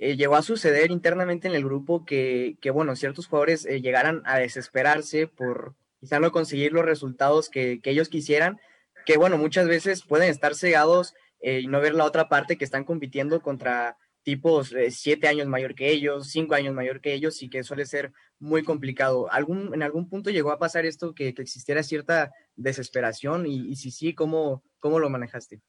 eh, 0.00 0.16
llegó 0.16 0.36
a 0.36 0.42
suceder 0.42 0.92
internamente 0.92 1.48
en 1.48 1.54
el 1.54 1.64
grupo 1.64 2.04
que, 2.04 2.56
que 2.60 2.70
bueno, 2.70 2.94
ciertos 2.94 3.26
jugadores 3.26 3.66
eh, 3.66 3.80
llegaran 3.80 4.22
a 4.26 4.38
desesperarse 4.38 5.26
por, 5.26 5.74
quizá 5.98 6.20
no 6.20 6.30
conseguir 6.30 6.72
los 6.72 6.84
resultados 6.84 7.50
que, 7.50 7.80
ellos 7.82 8.08
quisieran, 8.08 8.60
que 9.04 9.16
bueno, 9.16 9.38
muchas 9.38 9.66
veces 9.66 10.04
pueden 10.04 10.30
estar 10.30 10.54
cegados 10.54 11.14
eh, 11.40 11.60
y 11.60 11.66
no 11.66 11.80
ver 11.80 11.94
la 11.94 12.04
otra 12.04 12.28
parte 12.28 12.56
que 12.56 12.64
están 12.64 12.84
compitiendo 12.84 13.40
contra 13.42 13.96
tipos 14.22 14.72
siete 14.90 15.26
años 15.26 15.48
mayor 15.48 15.74
que 15.74 15.90
ellos, 15.90 16.28
cinco 16.30 16.54
años 16.54 16.74
mayor 16.74 17.00
que 17.00 17.14
ellos 17.14 17.42
y 17.42 17.48
que 17.48 17.64
suele 17.64 17.84
ser 17.86 18.12
muy 18.38 18.62
complicado. 18.62 19.32
¿Algún, 19.32 19.74
¿En 19.74 19.82
algún 19.82 20.08
punto 20.08 20.30
llegó 20.30 20.52
a 20.52 20.58
pasar 20.58 20.86
esto 20.86 21.14
que, 21.14 21.28
existiera 21.28 21.82
cierta 21.82 22.30
desesperación 22.54 23.46
y, 23.46 23.74
si 23.74 23.90
sí, 23.90 24.14
¿cómo, 24.14 24.62
¿cómo 24.78 25.00
lo 25.00 25.10
manejaste? 25.10 25.60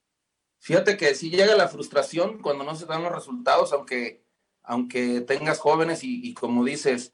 Fíjate 0.59 0.97
que 0.97 1.15
sí 1.15 1.29
llega 1.29 1.55
la 1.55 1.67
frustración 1.67 2.41
cuando 2.41 2.63
no 2.63 2.75
se 2.75 2.85
dan 2.85 3.03
los 3.03 3.13
resultados, 3.13 3.73
aunque, 3.73 4.23
aunque 4.61 5.21
tengas 5.21 5.59
jóvenes 5.59 6.01
y, 6.03 6.33
como 6.33 6.63
dices, 6.63 7.13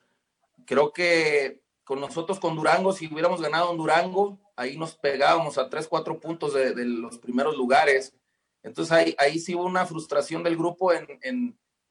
creo 0.66 0.92
que 0.92 1.64
con 1.84 2.00
nosotros 2.00 2.40
con 2.40 2.56
Durango, 2.56 2.92
si 2.92 3.08
hubiéramos 3.08 3.42
ganado 3.42 3.72
en 3.72 3.78
Durango, 3.78 4.40
ahí 4.56 4.78
nos 4.78 4.96
pegábamos 4.96 5.58
a 5.58 5.70
tres, 5.70 5.88
cuatro 5.88 6.20
puntos 6.20 6.54
de, 6.54 6.74
los 6.86 7.20
primeros 7.20 7.56
lugares. 7.56 8.16
Entonces 8.64 8.92
ahí, 8.92 9.16
ahí 9.20 9.40
sí 9.40 9.54
hubo 9.54 9.66
una 9.66 9.86
frustración 9.86 10.42
del 10.42 10.58
grupo 10.58 10.92
en, 10.92 11.08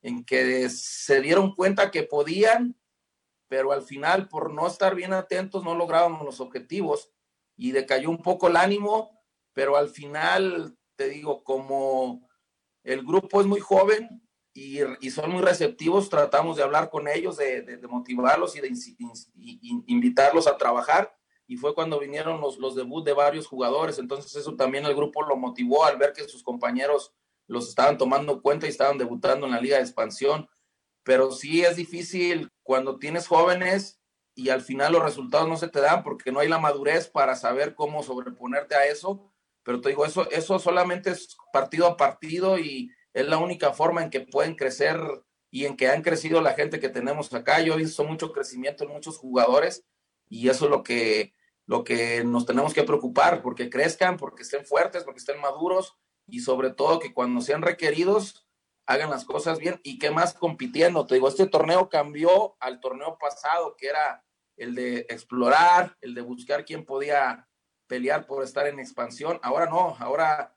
en, 0.02 0.24
que 0.24 0.68
se 0.68 1.20
dieron 1.20 1.54
cuenta 1.54 1.92
que 1.92 2.02
podían, 2.02 2.76
pero 3.46 3.70
al 3.70 3.82
final 3.82 4.28
por 4.28 4.52
no 4.52 4.66
estar 4.66 4.96
bien 4.96 5.12
atentos 5.12 5.62
no 5.62 5.76
lográbamos 5.76 6.24
los 6.24 6.40
objetivos 6.40 7.10
y 7.56 7.70
decayó 7.70 8.10
un 8.10 8.20
poco 8.20 8.48
el 8.48 8.56
ánimo 8.56 9.14
pero 9.54 9.76
al 9.76 9.88
final, 9.88 10.76
te 10.96 11.08
digo, 11.08 11.42
como 11.44 12.28
el 12.82 13.04
grupo 13.04 13.40
es 13.40 13.46
muy 13.46 13.60
joven 13.60 14.22
y, 14.52 14.78
son 15.10 15.32
muy 15.32 15.42
receptivos, 15.42 16.08
tratamos 16.08 16.56
de 16.56 16.62
hablar 16.62 16.90
con 16.90 17.08
ellos, 17.08 17.36
de, 17.36 17.80
motivarlos 17.88 18.56
y 18.56 18.60
de 18.60 18.72
invitarlos 19.86 20.46
a 20.46 20.56
trabajar. 20.56 21.16
Y 21.46 21.56
fue 21.56 21.74
cuando 21.74 21.98
vinieron 21.98 22.40
los, 22.40 22.58
los 22.58 22.74
debuts 22.74 23.04
de 23.04 23.12
varios 23.12 23.46
jugadores. 23.46 23.98
Entonces 23.98 24.34
eso 24.36 24.54
también 24.54 24.86
el 24.86 24.94
grupo 24.94 25.22
lo 25.22 25.36
motivó 25.36 25.84
al 25.84 25.98
ver 25.98 26.12
que 26.12 26.28
sus 26.28 26.42
compañeros 26.42 27.12
los 27.46 27.68
estaban 27.68 27.98
tomando 27.98 28.40
cuenta 28.40 28.66
y 28.66 28.70
estaban 28.70 28.96
debutando 28.96 29.46
en 29.46 29.52
la 29.52 29.60
liga 29.60 29.76
de 29.76 29.82
expansión. 29.82 30.48
Pero 31.02 31.32
sí 31.32 31.62
es 31.62 31.76
difícil 31.76 32.50
cuando 32.62 32.98
tienes 32.98 33.26
jóvenes 33.26 34.00
y 34.34 34.48
al 34.48 34.62
final 34.62 34.92
los 34.92 35.02
resultados 35.02 35.48
no 35.48 35.56
se 35.56 35.68
te 35.68 35.80
dan 35.80 36.02
porque 36.02 36.32
no 36.32 36.40
hay 36.40 36.48
la 36.48 36.58
madurez 36.58 37.08
para 37.08 37.36
saber 37.36 37.74
cómo 37.74 38.02
sobreponerte 38.02 38.74
a 38.74 38.86
eso. 38.86 39.33
Pero 39.64 39.80
te 39.80 39.88
digo, 39.88 40.04
eso, 40.04 40.30
eso 40.30 40.58
solamente 40.58 41.10
es 41.10 41.36
partido 41.52 41.86
a 41.86 41.96
partido 41.96 42.58
y 42.58 42.90
es 43.12 43.26
la 43.26 43.38
única 43.38 43.72
forma 43.72 44.02
en 44.02 44.10
que 44.10 44.20
pueden 44.20 44.54
crecer 44.54 45.00
y 45.50 45.66
en 45.66 45.76
que 45.76 45.88
han 45.88 46.02
crecido 46.02 46.42
la 46.42 46.54
gente 46.54 46.80
que 46.80 46.88
tenemos 46.88 47.32
acá. 47.32 47.60
Yo 47.60 47.74
he 47.74 47.78
visto 47.78 48.04
mucho 48.04 48.32
crecimiento 48.32 48.84
en 48.84 48.90
muchos 48.90 49.18
jugadores 49.18 49.84
y 50.28 50.48
eso 50.48 50.66
es 50.66 50.70
lo 50.70 50.82
que, 50.82 51.32
lo 51.66 51.84
que 51.84 52.24
nos 52.24 52.44
tenemos 52.44 52.74
que 52.74 52.82
preocupar, 52.82 53.42
porque 53.42 53.70
crezcan, 53.70 54.16
porque 54.16 54.42
estén 54.42 54.66
fuertes, 54.66 55.04
porque 55.04 55.18
estén 55.18 55.40
maduros 55.40 55.96
y 56.26 56.40
sobre 56.40 56.70
todo 56.70 56.98
que 56.98 57.14
cuando 57.14 57.40
sean 57.40 57.62
requeridos 57.62 58.46
hagan 58.86 59.10
las 59.10 59.24
cosas 59.24 59.58
bien 59.58 59.80
y 59.82 59.98
que 59.98 60.10
más 60.10 60.34
compitiendo. 60.34 61.06
Te 61.06 61.14
digo, 61.14 61.28
este 61.28 61.46
torneo 61.46 61.88
cambió 61.88 62.56
al 62.60 62.80
torneo 62.80 63.16
pasado, 63.18 63.76
que 63.78 63.86
era 63.86 64.24
el 64.56 64.74
de 64.74 65.06
explorar, 65.08 65.96
el 66.00 66.14
de 66.14 66.20
buscar 66.20 66.64
quién 66.64 66.84
podía 66.84 67.48
pelear 67.86 68.26
por 68.26 68.42
estar 68.42 68.66
en 68.66 68.78
expansión. 68.78 69.38
Ahora 69.42 69.66
no, 69.66 69.96
ahora 69.98 70.54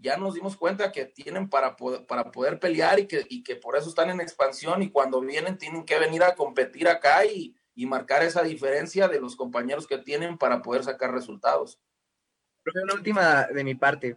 ya 0.00 0.16
nos 0.16 0.34
dimos 0.34 0.56
cuenta 0.56 0.92
que 0.92 1.04
tienen 1.04 1.48
para 1.48 1.76
poder, 1.76 2.06
para 2.06 2.30
poder 2.30 2.58
pelear 2.58 2.98
y 2.98 3.06
que, 3.06 3.26
y 3.28 3.42
que 3.42 3.56
por 3.56 3.76
eso 3.76 3.88
están 3.88 4.10
en 4.10 4.20
expansión 4.20 4.82
y 4.82 4.90
cuando 4.90 5.20
vienen 5.20 5.58
tienen 5.58 5.84
que 5.84 5.98
venir 5.98 6.22
a 6.22 6.34
competir 6.34 6.88
acá 6.88 7.24
y, 7.26 7.54
y 7.74 7.86
marcar 7.86 8.22
esa 8.22 8.42
diferencia 8.42 9.08
de 9.08 9.20
los 9.20 9.36
compañeros 9.36 9.86
que 9.86 9.98
tienen 9.98 10.38
para 10.38 10.62
poder 10.62 10.84
sacar 10.84 11.12
resultados. 11.12 11.78
Una 12.82 12.94
última 12.94 13.46
de 13.46 13.64
mi 13.64 13.74
parte. 13.74 14.16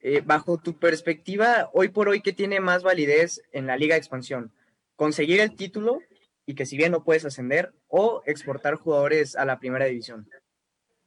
Eh, 0.00 0.20
bajo 0.24 0.58
tu 0.58 0.78
perspectiva, 0.78 1.70
hoy 1.72 1.88
por 1.88 2.08
hoy, 2.08 2.22
¿qué 2.22 2.32
tiene 2.32 2.58
más 2.58 2.82
validez 2.82 3.40
en 3.52 3.66
la 3.66 3.76
Liga 3.76 3.94
de 3.94 4.00
Expansión? 4.00 4.52
¿Conseguir 4.96 5.40
el 5.40 5.54
título 5.54 6.00
y 6.44 6.54
que 6.54 6.66
si 6.66 6.76
bien 6.76 6.90
no 6.90 7.04
puedes 7.04 7.24
ascender 7.24 7.72
o 7.86 8.22
exportar 8.26 8.74
jugadores 8.74 9.36
a 9.36 9.44
la 9.44 9.60
primera 9.60 9.84
división? 9.84 10.28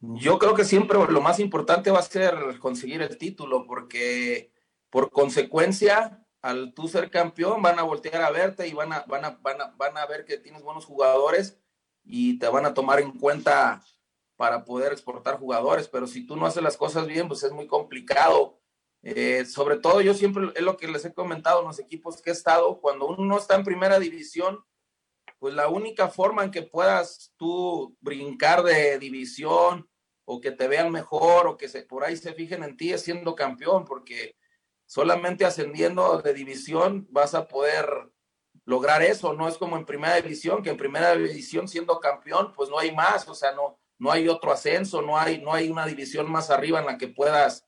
Yo 0.00 0.38
creo 0.38 0.54
que 0.54 0.64
siempre 0.64 0.98
lo 0.98 1.20
más 1.20 1.40
importante 1.40 1.90
va 1.90 2.00
a 2.00 2.02
ser 2.02 2.58
conseguir 2.58 3.02
el 3.02 3.16
título, 3.16 3.66
porque 3.66 4.52
por 4.90 5.10
consecuencia, 5.10 6.26
al 6.42 6.74
tú 6.74 6.88
ser 6.88 7.10
campeón, 7.10 7.62
van 7.62 7.78
a 7.78 7.82
voltear 7.82 8.22
a 8.22 8.30
verte 8.30 8.68
y 8.68 8.74
van 8.74 8.92
a, 8.92 9.04
van 9.08 9.24
a, 9.24 9.30
van 9.42 9.60
a, 9.60 9.74
van 9.76 9.96
a 9.96 10.06
ver 10.06 10.24
que 10.24 10.38
tienes 10.38 10.62
buenos 10.62 10.84
jugadores 10.84 11.58
y 12.04 12.38
te 12.38 12.48
van 12.48 12.66
a 12.66 12.74
tomar 12.74 13.00
en 13.00 13.12
cuenta 13.18 13.82
para 14.36 14.64
poder 14.64 14.92
exportar 14.92 15.38
jugadores, 15.38 15.88
pero 15.88 16.06
si 16.06 16.26
tú 16.26 16.36
no 16.36 16.46
haces 16.46 16.62
las 16.62 16.76
cosas 16.76 17.06
bien, 17.06 17.26
pues 17.26 17.42
es 17.42 17.52
muy 17.52 17.66
complicado. 17.66 18.60
Eh, 19.02 19.44
sobre 19.46 19.78
todo 19.78 20.00
yo 20.00 20.14
siempre 20.14 20.50
es 20.54 20.62
lo 20.62 20.76
que 20.76 20.88
les 20.88 21.04
he 21.04 21.14
comentado 21.14 21.60
en 21.60 21.68
los 21.68 21.78
equipos 21.78 22.20
que 22.20 22.30
he 22.30 22.32
estado, 22.32 22.80
cuando 22.80 23.06
uno 23.06 23.24
no 23.24 23.38
está 23.38 23.54
en 23.54 23.64
primera 23.64 23.98
división, 23.98 24.64
pues 25.38 25.54
la 25.54 25.68
única 25.68 26.08
forma 26.08 26.44
en 26.44 26.50
que 26.50 26.62
puedas 26.62 27.32
tú 27.36 27.96
brincar 28.00 28.62
de 28.62 28.98
división 28.98 29.88
o 30.24 30.40
que 30.40 30.50
te 30.50 30.68
vean 30.68 30.90
mejor 30.90 31.46
o 31.46 31.56
que 31.56 31.68
por 31.88 32.04
ahí 32.04 32.16
se 32.16 32.34
fijen 32.34 32.62
en 32.62 32.76
ti 32.76 32.92
es 32.92 33.02
siendo 33.02 33.34
campeón, 33.34 33.84
porque 33.84 34.36
solamente 34.86 35.44
ascendiendo 35.44 36.20
de 36.20 36.34
división 36.34 37.06
vas 37.10 37.34
a 37.34 37.48
poder 37.48 37.86
lograr 38.64 39.02
eso, 39.02 39.32
no 39.32 39.48
es 39.48 39.58
como 39.58 39.76
en 39.76 39.86
primera 39.86 40.16
división, 40.16 40.62
que 40.62 40.70
en 40.70 40.76
primera 40.76 41.14
división 41.14 41.68
siendo 41.68 42.00
campeón, 42.00 42.52
pues 42.54 42.68
no 42.68 42.78
hay 42.78 42.92
más, 42.92 43.28
o 43.28 43.34
sea, 43.34 43.52
no, 43.52 43.78
no 43.98 44.10
hay 44.10 44.28
otro 44.28 44.52
ascenso, 44.52 45.02
no 45.02 45.18
hay, 45.18 45.40
no 45.40 45.52
hay 45.52 45.70
una 45.70 45.86
división 45.86 46.30
más 46.30 46.50
arriba 46.50 46.80
en 46.80 46.86
la 46.86 46.98
que 46.98 47.08
puedas 47.08 47.66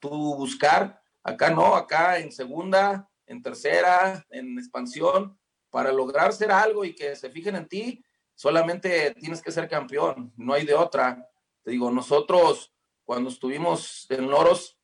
tú 0.00 0.10
buscar. 0.36 1.00
Acá 1.22 1.50
no, 1.50 1.76
acá 1.76 2.18
en 2.18 2.32
segunda, 2.32 3.08
en 3.26 3.42
tercera, 3.42 4.26
en 4.30 4.58
expansión, 4.58 5.38
para 5.70 5.92
lograr 5.92 6.32
ser 6.32 6.50
algo 6.52 6.84
y 6.84 6.94
que 6.94 7.16
se 7.16 7.30
fijen 7.30 7.56
en 7.56 7.68
ti, 7.68 8.04
solamente 8.34 9.14
tienes 9.14 9.42
que 9.42 9.52
ser 9.52 9.68
campeón, 9.68 10.32
no 10.36 10.54
hay 10.54 10.64
de 10.64 10.74
otra. 10.74 11.28
Te 11.62 11.70
digo, 11.70 11.90
nosotros 11.90 12.72
cuando 13.04 13.30
estuvimos 13.30 14.06
en 14.10 14.30
Loros 14.30 14.78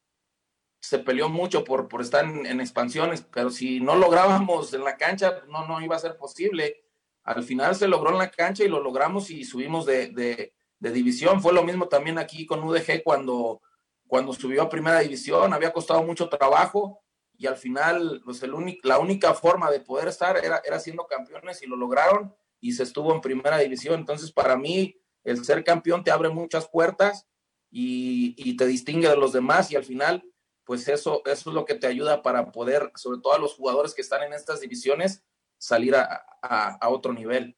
se 0.81 0.99
peleó 0.99 1.29
mucho 1.29 1.64
por, 1.64 1.88
por 1.88 2.01
estar 2.01 2.25
en, 2.25 2.61
expansiones, 2.61 3.27
pero 3.33 3.51
si 3.51 3.81
no 3.81 3.96
lográbamos 3.96 4.72
en 4.75 4.85
la 4.85 4.96
cancha, 4.96 5.42
no, 5.49 5.66
no 5.66 5.81
iba 5.81 5.96
a 5.96 6.01
ser 6.01 6.16
posible. 6.16 6.85
Al 7.25 7.42
final 7.42 7.75
se 7.75 7.88
logró 7.88 8.11
en 8.11 8.18
la 8.18 8.31
cancha 8.31 8.62
y 8.62 8.68
lo 8.68 8.81
logramos 8.81 9.31
y 9.31 9.44
subimos 9.44 9.85
de, 9.85 10.09
de, 10.09 10.55
de 10.79 10.90
división. 10.92 11.42
Fue 11.42 11.53
lo 11.53 11.64
mismo 11.64 11.88
también 11.88 12.18
aquí 12.18 12.46
con 12.46 12.62
UDG 12.62 13.03
cuando 13.03 13.62
cuando 14.07 14.33
subió 14.33 14.62
a 14.62 14.68
primera 14.68 15.01
división, 15.01 15.53
había 15.53 15.72
costado 15.72 16.03
mucho 16.03 16.29
trabajo 16.29 17.03
y 17.38 17.46
al 17.46 17.57
final 17.57 18.22
pues 18.25 18.42
el 18.42 18.53
la 18.83 18.99
única 18.99 19.35
forma 19.35 19.70
de 19.70 19.81
poder 19.81 20.09
estar 20.09 20.37
era, 20.44 20.61
era 20.64 20.81
siendo 20.81 21.07
campeones 21.07 21.62
y 21.62 21.66
lo 21.66 21.77
lograron 21.77 22.35
y 22.61 22.72
se 22.72 22.83
estuvo 22.83 23.14
en 23.14 23.20
primera 23.20 23.59
división. 23.59 24.01
Entonces 24.01 24.33
para 24.33 24.57
mí 24.57 24.99
el 25.25 25.44
ser 25.44 25.64
campeón 25.64 26.05
te 26.05 26.11
abre 26.11 26.29
muchas 26.29 26.68
puertas 26.68 27.27
y, 27.70 28.35
y, 28.38 28.57
te 28.57 28.64
distingue 28.64 29.09
de 29.09 29.16
los 29.16 29.33
demás 29.33 29.70
y 29.70 29.77
al 29.77 29.85
final 29.85 30.25
pues 30.64 30.88
eso, 30.88 31.22
eso 31.27 31.51
es 31.51 31.55
lo 31.55 31.64
que 31.64 31.75
te 31.75 31.87
ayuda 31.87 32.22
para 32.22 32.51
poder, 32.51 32.90
sobre 32.96 33.20
todo 33.20 33.35
a 33.35 33.38
los 33.38 33.55
jugadores 33.55 33.94
que 33.94 34.03
están 34.03 34.22
en 34.25 34.33
estas 34.33 34.61
divisiones, 34.61 35.25
salir 35.59 35.94
a, 35.94 36.25
a, 36.42 36.88
otro 36.88 37.12
nivel 37.12 37.57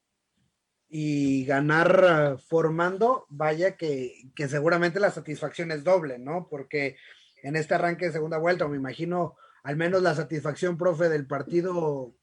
y 0.89 1.45
ganar 1.45 2.05
ah, 2.05 2.37
formando, 2.39 3.27
vaya 3.29 3.77
que, 3.77 4.31
que, 4.35 4.49
seguramente 4.49 5.01
la 5.01 5.11
satisfacción 5.11 5.71
es 5.73 5.85
doble, 5.85 6.19
¿no? 6.19 6.49
Porque 6.51 6.97
en 7.43 7.57
este 7.57 7.75
arranque 7.75 8.07
de 8.07 8.13
segunda 8.13 8.39
vuelta, 8.39 8.69
me 8.69 8.77
imagino 8.77 9.37
al 9.63 9.77
menos 9.77 10.03
la 10.03 10.15
satisfacción, 10.15 10.77
profe, 10.77 11.09
del 11.09 11.27
partido 11.27 12.15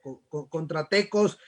contra 0.50 0.88
Tecos, 0.88 1.40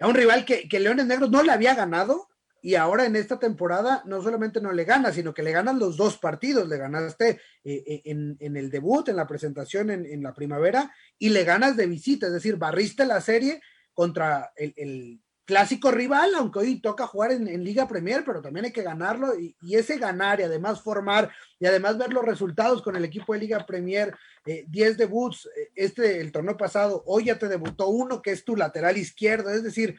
a 0.00 0.08
un 0.08 0.14
rival 0.14 0.44
que, 0.44 0.68
que, 0.68 0.80
Leones 0.80 1.06
Negros 1.06 1.30
no 1.30 1.42
le 1.42 1.52
había 1.52 1.74
ganado 1.74 2.28
y 2.60 2.76
ahora 2.76 3.04
en 3.04 3.14
esta 3.14 3.38
temporada 3.38 4.02
no 4.06 4.22
solamente 4.22 4.60
no 4.60 4.72
le 4.72 4.84
gana, 4.84 5.12
sino 5.12 5.34
que 5.34 5.42
le 5.42 5.52
ganan 5.52 5.78
los 5.78 5.96
dos 5.96 6.16
partidos, 6.18 6.66
le 6.66 6.78
ganaste 6.78 7.40
eh, 7.62 7.84
eh, 7.86 8.02
en, 8.06 8.36
en, 8.40 8.56
el 8.56 8.70
debut, 8.70 9.08
en 9.08 9.16
la 9.16 9.26
presentación 9.26 9.90
en, 9.90 10.06
en, 10.06 10.22
la 10.22 10.32
primavera 10.32 10.90
y 11.18 11.28
le 11.28 11.44
ganas 11.44 11.76
de 11.76 11.86
visita, 11.86 12.26
es 12.26 12.32
decir, 12.32 12.56
barriste 12.56 13.04
la 13.04 13.20
serie 13.20 13.60
contra 13.92 14.52
el, 14.56 14.72
el 14.76 15.20
clásico 15.44 15.90
rival, 15.90 16.34
aunque 16.34 16.60
hoy 16.60 16.80
toca 16.80 17.06
jugar 17.06 17.32
en, 17.32 17.64
Liga 17.64 17.86
Premier, 17.86 18.24
pero 18.24 18.40
también 18.40 18.66
hay 18.66 18.72
que 18.72 18.82
ganarlo 18.82 19.38
y, 19.38 19.54
ese 19.74 19.98
ganar 19.98 20.40
y 20.40 20.44
además 20.44 20.80
formar 20.80 21.30
y 21.58 21.66
además 21.66 21.98
ver 21.98 22.12
los 22.12 22.24
resultados 22.24 22.82
con 22.82 22.96
el 22.96 23.04
equipo 23.04 23.32
de 23.32 23.40
Liga 23.40 23.64
Premier, 23.66 24.16
10 24.44 24.66
eh, 24.72 24.94
debuts, 24.94 25.46
eh, 25.46 25.70
este 25.74 26.20
el 26.20 26.32
torneo 26.32 26.56
pasado, 26.56 27.02
hoy 27.06 27.26
ya 27.26 27.38
te 27.38 27.48
debutó 27.48 27.88
uno 27.88 28.22
que 28.22 28.30
es 28.30 28.44
tu 28.44 28.56
lateral 28.56 28.96
izquierdo, 28.96 29.50
es 29.50 29.62
decir, 29.62 29.96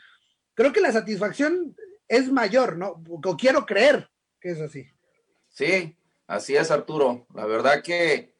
creo 0.54 0.74
que 0.74 0.82
la 0.82 0.92
satisfacción 0.92 1.76
es 2.08 2.32
mayor, 2.32 2.78
¿no? 2.78 3.04
O 3.10 3.38
quiero 3.38 3.66
creer 3.66 4.10
que 4.40 4.52
es 4.52 4.62
así. 4.62 4.88
Sí, 5.50 5.96
así 6.28 6.56
es 6.56 6.72
Arturo, 6.72 7.28
la 7.34 7.46
verdad 7.46 7.84
que, 7.84 8.34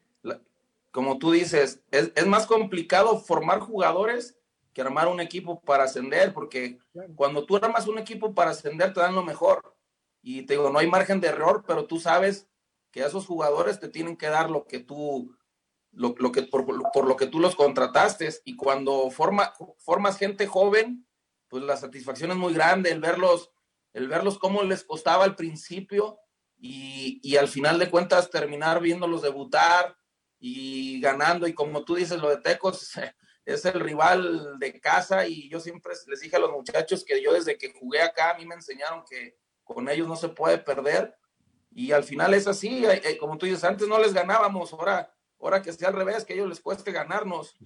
como 0.90 1.18
tú 1.18 1.32
dices, 1.32 1.80
es, 1.90 2.10
es 2.14 2.26
más 2.26 2.46
complicado 2.46 3.20
formar 3.20 3.60
jugadores 3.60 4.36
que 4.76 4.82
armar 4.82 5.08
un 5.08 5.20
equipo 5.20 5.62
para 5.62 5.84
ascender, 5.84 6.34
porque 6.34 6.78
cuando 7.14 7.46
tú 7.46 7.56
armas 7.56 7.88
un 7.88 7.98
equipo 7.98 8.34
para 8.34 8.50
ascender 8.50 8.92
te 8.92 9.00
dan 9.00 9.14
lo 9.14 9.24
mejor. 9.24 9.74
Y 10.20 10.42
te 10.42 10.52
digo, 10.52 10.68
no 10.68 10.78
hay 10.78 10.86
margen 10.86 11.18
de 11.18 11.28
error, 11.28 11.64
pero 11.66 11.86
tú 11.86 11.98
sabes 11.98 12.46
que 12.90 13.00
esos 13.00 13.24
jugadores 13.24 13.80
te 13.80 13.88
tienen 13.88 14.18
que 14.18 14.26
dar 14.26 14.50
lo 14.50 14.66
que 14.66 14.80
tú, 14.80 15.34
lo, 15.92 16.14
que, 16.30 16.42
por, 16.42 16.68
lo 17.06 17.16
que 17.16 17.26
tú 17.26 17.40
los 17.40 17.56
contrataste. 17.56 18.28
Y 18.44 18.54
cuando 18.54 19.10
forma, 19.10 19.54
formas 19.78 20.18
gente 20.18 20.46
joven, 20.46 21.08
pues 21.48 21.62
la 21.62 21.78
satisfacción 21.78 22.32
es 22.32 22.36
muy 22.36 22.52
grande, 22.52 22.90
el 22.90 23.00
verlos, 23.00 23.50
el 23.94 24.08
verlos 24.08 24.38
cómo 24.38 24.62
les 24.62 24.84
costaba 24.84 25.24
al 25.24 25.36
principio 25.36 26.18
y, 26.58 27.18
y 27.22 27.38
al 27.38 27.48
final 27.48 27.78
de 27.78 27.88
cuentas 27.88 28.28
terminar 28.28 28.82
viéndolos 28.82 29.22
debutar 29.22 29.96
y 30.38 31.00
ganando. 31.00 31.46
Y 31.46 31.54
como 31.54 31.82
tú 31.82 31.94
dices, 31.94 32.20
lo 32.20 32.28
de 32.28 32.42
Tecos, 32.42 32.90
es 33.46 33.64
el 33.64 33.80
rival 33.80 34.58
de 34.58 34.78
casa 34.80 35.26
y 35.26 35.48
yo 35.48 35.60
siempre 35.60 35.92
les 36.08 36.20
dije 36.20 36.36
a 36.36 36.40
los 36.40 36.50
muchachos 36.50 37.04
que 37.04 37.22
yo 37.22 37.32
desde 37.32 37.56
que 37.56 37.72
jugué 37.72 38.02
acá 38.02 38.32
a 38.32 38.38
mí 38.38 38.44
me 38.44 38.56
enseñaron 38.56 39.04
que 39.08 39.38
con 39.62 39.88
ellos 39.88 40.08
no 40.08 40.16
se 40.16 40.28
puede 40.28 40.58
perder 40.58 41.16
y 41.70 41.92
al 41.92 42.04
final 42.04 42.34
es 42.34 42.48
así, 42.48 42.84
como 43.20 43.38
tú 43.38 43.46
dices, 43.46 43.62
antes 43.62 43.86
no 43.86 43.98
les 43.98 44.14
ganábamos, 44.14 44.72
ahora, 44.72 45.14
ahora 45.38 45.62
que 45.62 45.72
sea 45.72 45.88
al 45.88 45.94
revés, 45.94 46.24
que 46.24 46.32
a 46.32 46.36
ellos 46.36 46.48
les 46.48 46.60
cueste 46.60 46.90
ganarnos 46.90 47.56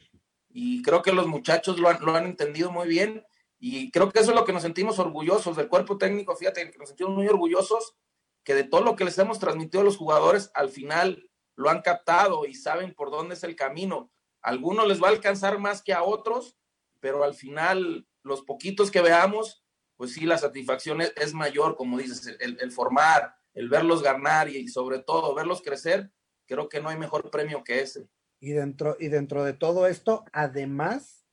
y 0.50 0.82
creo 0.82 1.00
que 1.00 1.12
los 1.12 1.26
muchachos 1.26 1.78
lo 1.78 1.88
han, 1.88 2.04
lo 2.04 2.14
han 2.14 2.26
entendido 2.26 2.70
muy 2.70 2.86
bien 2.86 3.24
y 3.58 3.90
creo 3.90 4.10
que 4.10 4.20
eso 4.20 4.30
es 4.30 4.36
lo 4.36 4.44
que 4.44 4.52
nos 4.52 4.62
sentimos 4.62 4.98
orgullosos 4.98 5.56
del 5.56 5.68
cuerpo 5.68 5.96
técnico, 5.96 6.36
fíjate 6.36 6.70
que 6.70 6.78
nos 6.78 6.88
sentimos 6.88 7.14
muy 7.14 7.26
orgullosos 7.26 7.96
que 8.44 8.54
de 8.54 8.64
todo 8.64 8.82
lo 8.82 8.96
que 8.96 9.04
les 9.04 9.16
hemos 9.18 9.38
transmitido 9.38 9.80
a 9.80 9.84
los 9.84 9.96
jugadores, 9.96 10.50
al 10.54 10.68
final 10.68 11.30
lo 11.54 11.70
han 11.70 11.80
captado 11.80 12.46
y 12.46 12.54
saben 12.54 12.94
por 12.94 13.10
dónde 13.10 13.34
es 13.34 13.44
el 13.44 13.54
camino. 13.54 14.10
Algunos 14.42 14.88
les 14.88 15.02
va 15.02 15.08
a 15.08 15.10
alcanzar 15.10 15.58
más 15.58 15.82
que 15.82 15.92
a 15.92 16.02
otros, 16.02 16.56
pero 17.00 17.24
al 17.24 17.34
final 17.34 18.06
los 18.22 18.42
poquitos 18.42 18.90
que 18.90 19.00
veamos, 19.00 19.64
pues 19.96 20.12
sí, 20.12 20.24
la 20.24 20.38
satisfacción 20.38 21.00
es, 21.00 21.34
mayor, 21.34 21.76
como 21.76 21.98
dices, 21.98 22.36
el, 22.40 22.70
formar, 22.72 23.34
el 23.54 23.68
verlos 23.68 24.02
ganar 24.02 24.48
y, 24.48 24.68
sobre 24.68 24.98
todo 25.00 25.34
verlos 25.34 25.62
crecer, 25.62 26.10
creo 26.46 26.68
que 26.68 26.80
no 26.80 26.88
hay 26.88 26.98
mejor 26.98 27.30
premio 27.30 27.62
que 27.64 27.80
ese. 27.80 28.08
Y 28.40 28.52
dentro, 28.52 28.96
y 28.98 29.08
dentro 29.08 29.44
de 29.44 29.52
todo 29.52 29.86
esto, 29.86 30.24
además, 30.32 31.26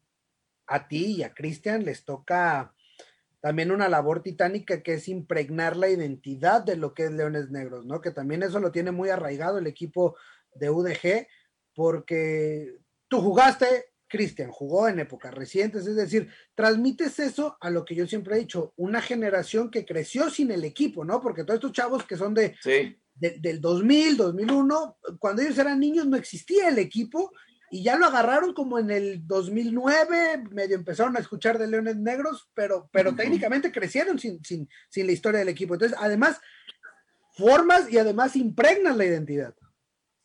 a 0.66 0.88
ti 0.88 1.18
y 1.18 1.24
a 1.24 1.34
Cristian 1.34 1.86
les 1.86 2.04
toca 2.04 2.74
también 3.40 3.72
una 3.72 3.88
labor 3.88 4.22
titánica 4.22 4.84
que 4.84 4.96
es 4.96 5.08
impregnar 5.08 5.78
la 5.78 5.90
identidad 5.90 6.64
de 6.64 6.76
lo 6.76 6.94
que 6.94 7.06
es 7.06 7.12
Leones 7.12 7.50
Negros, 7.50 7.86
¿no? 7.86 8.02
Que 8.02 8.12
también 8.12 8.44
eso 8.44 8.60
lo 8.60 8.72
tiene 8.72 8.92
muy 8.92 9.10
arraigado 9.10 9.60
el 9.60 9.68
equipo 9.68 10.18
de 10.56 10.70
UDG, 10.70 11.28
porque 11.74 12.78
tú 13.08 13.22
jugaste, 13.22 13.86
Cristian 14.08 14.52
jugó 14.52 14.88
en 14.88 15.00
épocas 15.00 15.34
recientes, 15.34 15.86
es 15.86 15.96
decir, 15.96 16.30
transmites 16.56 17.20
eso 17.20 17.58
a 17.60 17.70
lo 17.70 17.84
que 17.84 17.96
yo 17.96 18.08
siempre 18.08 18.36
he 18.36 18.40
dicho, 18.40 18.74
una 18.78 19.02
generación 19.02 19.70
que 19.70 19.86
creció 19.86 20.30
sin 20.30 20.52
el 20.52 20.64
equipo, 20.64 21.04
¿no? 21.04 21.22
Porque 21.22 21.44
todos 21.44 21.58
estos 21.58 21.74
chavos 21.74 22.06
que 22.06 22.16
son 22.16 22.34
de, 22.34 22.56
del 23.16 23.60
2000, 23.60 24.18
2001, 24.18 24.98
cuando 25.20 25.42
ellos 25.42 25.58
eran 25.58 25.80
niños 25.80 26.08
no 26.08 26.16
existía 26.18 26.70
el 26.70 26.80
equipo 26.80 27.32
y 27.70 27.84
ya 27.84 27.98
lo 27.98 28.06
agarraron 28.06 28.54
como 28.54 28.80
en 28.80 28.92
el 28.92 29.28
2009, 29.28 30.46
medio 30.52 30.76
empezaron 30.76 31.18
a 31.18 31.20
escuchar 31.20 31.58
de 31.58 31.68
Leones 31.68 31.98
Negros, 31.98 32.50
pero, 32.54 32.90
pero 32.94 33.14
técnicamente 33.14 33.74
crecieron 33.74 34.18
sin, 34.20 34.42
sin, 34.44 34.70
sin 34.90 35.06
la 35.06 35.12
historia 35.12 35.40
del 35.40 35.50
equipo. 35.50 35.74
Entonces, 35.74 35.98
además, 36.00 36.40
formas 37.34 37.92
y 37.92 37.98
además 37.98 38.38
impregnan 38.38 38.98
la 38.98 39.06
identidad. 39.06 39.54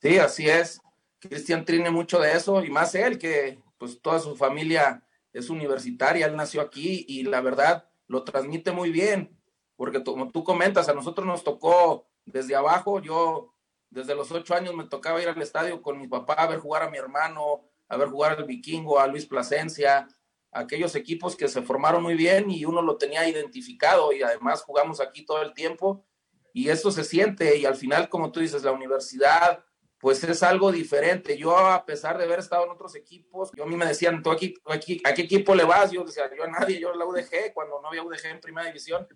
Sí, 0.00 0.18
así 0.18 0.48
es. 0.48 0.80
Cristian 1.22 1.64
tiene 1.64 1.90
mucho 1.90 2.18
de 2.18 2.32
eso 2.32 2.62
y 2.64 2.70
más 2.70 2.94
él, 2.94 3.18
que 3.18 3.62
pues 3.78 4.02
toda 4.02 4.18
su 4.18 4.36
familia 4.36 5.06
es 5.32 5.50
universitaria, 5.50 6.26
él 6.26 6.36
nació 6.36 6.60
aquí 6.60 7.04
y 7.08 7.22
la 7.22 7.40
verdad 7.40 7.88
lo 8.08 8.24
transmite 8.24 8.72
muy 8.72 8.90
bien, 8.90 9.40
porque 9.76 10.02
como 10.02 10.30
tú 10.30 10.42
comentas, 10.44 10.88
a 10.88 10.94
nosotros 10.94 11.26
nos 11.26 11.44
tocó 11.44 12.08
desde 12.24 12.56
abajo, 12.56 13.00
yo 13.00 13.54
desde 13.88 14.14
los 14.14 14.30
ocho 14.32 14.54
años 14.54 14.74
me 14.74 14.84
tocaba 14.84 15.22
ir 15.22 15.28
al 15.28 15.40
estadio 15.40 15.80
con 15.80 15.98
mi 16.00 16.08
papá 16.08 16.34
a 16.34 16.46
ver 16.46 16.58
jugar 16.58 16.82
a 16.82 16.90
mi 16.90 16.98
hermano, 16.98 17.62
a 17.88 17.96
ver 17.96 18.08
jugar 18.08 18.32
al 18.32 18.44
Vikingo, 18.44 18.98
a 18.98 19.06
Luis 19.06 19.26
Plasencia, 19.26 20.08
aquellos 20.50 20.94
equipos 20.96 21.36
que 21.36 21.48
se 21.48 21.62
formaron 21.62 22.02
muy 22.02 22.14
bien 22.14 22.50
y 22.50 22.64
uno 22.64 22.82
lo 22.82 22.96
tenía 22.96 23.28
identificado 23.28 24.12
y 24.12 24.22
además 24.22 24.62
jugamos 24.62 25.00
aquí 25.00 25.24
todo 25.24 25.42
el 25.42 25.54
tiempo 25.54 26.04
y 26.52 26.68
eso 26.68 26.90
se 26.90 27.04
siente 27.04 27.56
y 27.56 27.64
al 27.64 27.76
final, 27.76 28.08
como 28.08 28.32
tú 28.32 28.40
dices, 28.40 28.62
la 28.64 28.72
universidad 28.72 29.64
pues 30.02 30.24
es 30.24 30.42
algo 30.42 30.72
diferente. 30.72 31.38
Yo, 31.38 31.56
a 31.56 31.86
pesar 31.86 32.18
de 32.18 32.24
haber 32.24 32.40
estado 32.40 32.64
en 32.64 32.72
otros 32.72 32.96
equipos, 32.96 33.52
yo 33.56 33.62
a 33.62 33.68
mí 33.68 33.76
me 33.76 33.86
decían, 33.86 34.20
¿tú 34.20 34.32
aquí, 34.32 34.52
aquí, 34.66 35.00
¿a 35.04 35.14
qué 35.14 35.22
equipo 35.22 35.54
le 35.54 35.62
vas? 35.62 35.92
Yo 35.92 36.02
decía, 36.02 36.28
yo 36.36 36.42
a 36.42 36.48
nadie, 36.48 36.80
yo 36.80 36.90
a 36.90 36.96
la 36.96 37.06
UDG, 37.06 37.52
cuando 37.54 37.80
no 37.80 37.86
había 37.86 38.02
UDG 38.02 38.26
en 38.26 38.40
primera 38.40 38.66
división. 38.66 39.06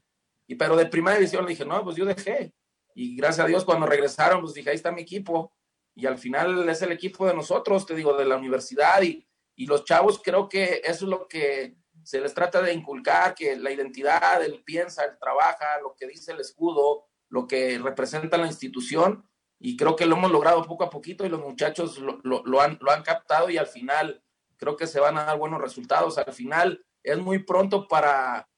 Y 0.46 0.54
pero 0.54 0.76
de 0.76 0.86
primera 0.86 1.16
división 1.16 1.44
le 1.44 1.50
dije, 1.50 1.64
no, 1.64 1.82
pues 1.82 1.96
yo 1.96 2.04
dejé. 2.04 2.54
Y 2.94 3.16
gracias 3.16 3.44
a 3.44 3.48
Dios, 3.48 3.64
cuando 3.64 3.84
regresaron, 3.84 4.40
pues 4.42 4.54
dije, 4.54 4.70
ahí 4.70 4.76
está 4.76 4.92
mi 4.92 5.02
equipo. 5.02 5.52
Y 5.92 6.06
al 6.06 6.18
final 6.18 6.68
es 6.68 6.80
el 6.82 6.92
equipo 6.92 7.26
de 7.26 7.34
nosotros, 7.34 7.84
te 7.84 7.96
digo, 7.96 8.16
de 8.16 8.24
la 8.24 8.36
universidad. 8.36 9.02
Y, 9.02 9.26
y 9.56 9.66
los 9.66 9.84
chavos 9.84 10.20
creo 10.22 10.48
que 10.48 10.82
eso 10.84 11.06
es 11.06 11.10
lo 11.10 11.26
que 11.26 11.78
se 12.04 12.20
les 12.20 12.32
trata 12.32 12.62
de 12.62 12.72
inculcar, 12.72 13.34
que 13.34 13.56
la 13.56 13.72
identidad, 13.72 14.40
él 14.44 14.62
piensa, 14.64 15.04
él 15.04 15.18
trabaja, 15.18 15.80
lo 15.82 15.96
que 15.96 16.06
dice 16.06 16.30
el 16.30 16.38
escudo, 16.38 17.08
lo 17.28 17.48
que 17.48 17.76
representa 17.80 18.38
la 18.38 18.46
institución. 18.46 19.28
Y 19.58 19.76
creo 19.76 19.96
que 19.96 20.06
lo 20.06 20.16
hemos 20.16 20.30
logrado 20.30 20.62
poco 20.64 20.84
a 20.84 20.90
poquito 20.90 21.24
y 21.24 21.28
los 21.28 21.40
muchachos 21.40 21.98
lo, 21.98 22.20
lo, 22.22 22.60
han, 22.60 22.78
lo 22.80 22.90
han 22.90 23.02
captado 23.02 23.48
y 23.48 23.56
al 23.56 23.66
final 23.66 24.22
creo 24.56 24.76
que 24.76 24.86
se 24.86 25.00
van 25.00 25.16
a 25.18 25.24
dar 25.24 25.38
buenos 25.38 25.60
resultados. 25.60 26.18
Al 26.18 26.32
final 26.32 26.84
es 27.02 27.18
muy 27.18 27.40
pronto 27.40 27.88
para, 27.88 28.48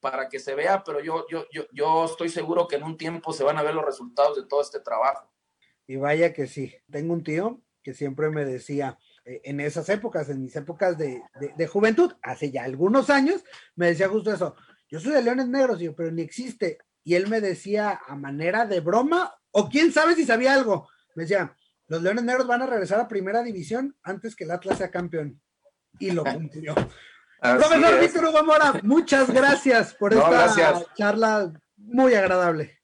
para 0.00 0.28
que 0.28 0.40
se 0.40 0.54
vea, 0.54 0.82
pero 0.84 1.00
yo, 1.00 1.26
yo, 1.30 1.46
yo, 1.52 1.64
yo 1.72 2.04
estoy 2.06 2.28
seguro 2.28 2.66
que 2.66 2.76
en 2.76 2.82
un 2.82 2.96
tiempo 2.96 3.32
se 3.32 3.44
van 3.44 3.58
a 3.58 3.62
ver 3.62 3.74
los 3.74 3.84
resultados 3.84 4.36
de 4.36 4.46
todo 4.46 4.60
este 4.60 4.80
trabajo. 4.80 5.30
Y 5.86 5.96
vaya 5.96 6.32
que 6.32 6.46
sí, 6.46 6.74
tengo 6.90 7.12
un 7.12 7.22
tío 7.22 7.60
que 7.82 7.94
siempre 7.94 8.30
me 8.30 8.44
decía, 8.44 8.98
eh, 9.24 9.40
en 9.44 9.60
esas 9.60 9.88
épocas, 9.88 10.28
en 10.28 10.40
mis 10.40 10.54
épocas 10.56 10.96
de, 10.96 11.22
de, 11.56 11.66
juventud, 11.66 12.12
hace 12.22 12.50
ya 12.50 12.64
algunos 12.64 13.10
años, 13.10 13.44
me 13.74 13.86
decía 13.86 14.08
justo 14.08 14.32
eso, 14.32 14.54
yo 14.88 15.00
soy 15.00 15.12
de 15.12 15.22
Leones 15.22 15.48
Negros, 15.48 15.80
pero 15.96 16.10
ni 16.10 16.22
existe. 16.22 16.78
Y 17.04 17.14
él 17.14 17.28
me 17.28 17.40
decía 17.40 18.00
a 18.06 18.16
manera 18.16 18.66
de 18.66 18.80
broma, 18.80 19.34
o 19.50 19.68
quién 19.68 19.92
sabe 19.92 20.14
si 20.14 20.24
sabía 20.24 20.54
algo, 20.54 20.88
me 21.14 21.24
decía, 21.24 21.56
los 21.88 22.02
Leones 22.02 22.24
Negros 22.24 22.46
van 22.46 22.62
a 22.62 22.66
regresar 22.66 23.00
a 23.00 23.08
primera 23.08 23.42
división 23.42 23.96
antes 24.02 24.34
que 24.34 24.44
el 24.44 24.50
Atlas 24.50 24.78
sea 24.78 24.90
campeón. 24.90 25.40
Y 25.98 26.10
lo 26.10 26.24
cumplió. 26.24 26.74
Profesor 27.42 28.00
Víctor 28.00 28.24
Hugo 28.26 28.44
Mora, 28.44 28.80
muchas 28.84 29.28
gracias 29.28 29.94
por 29.94 30.12
esta 30.12 30.84
charla 30.94 31.52
muy 31.76 32.14
agradable. 32.14 32.78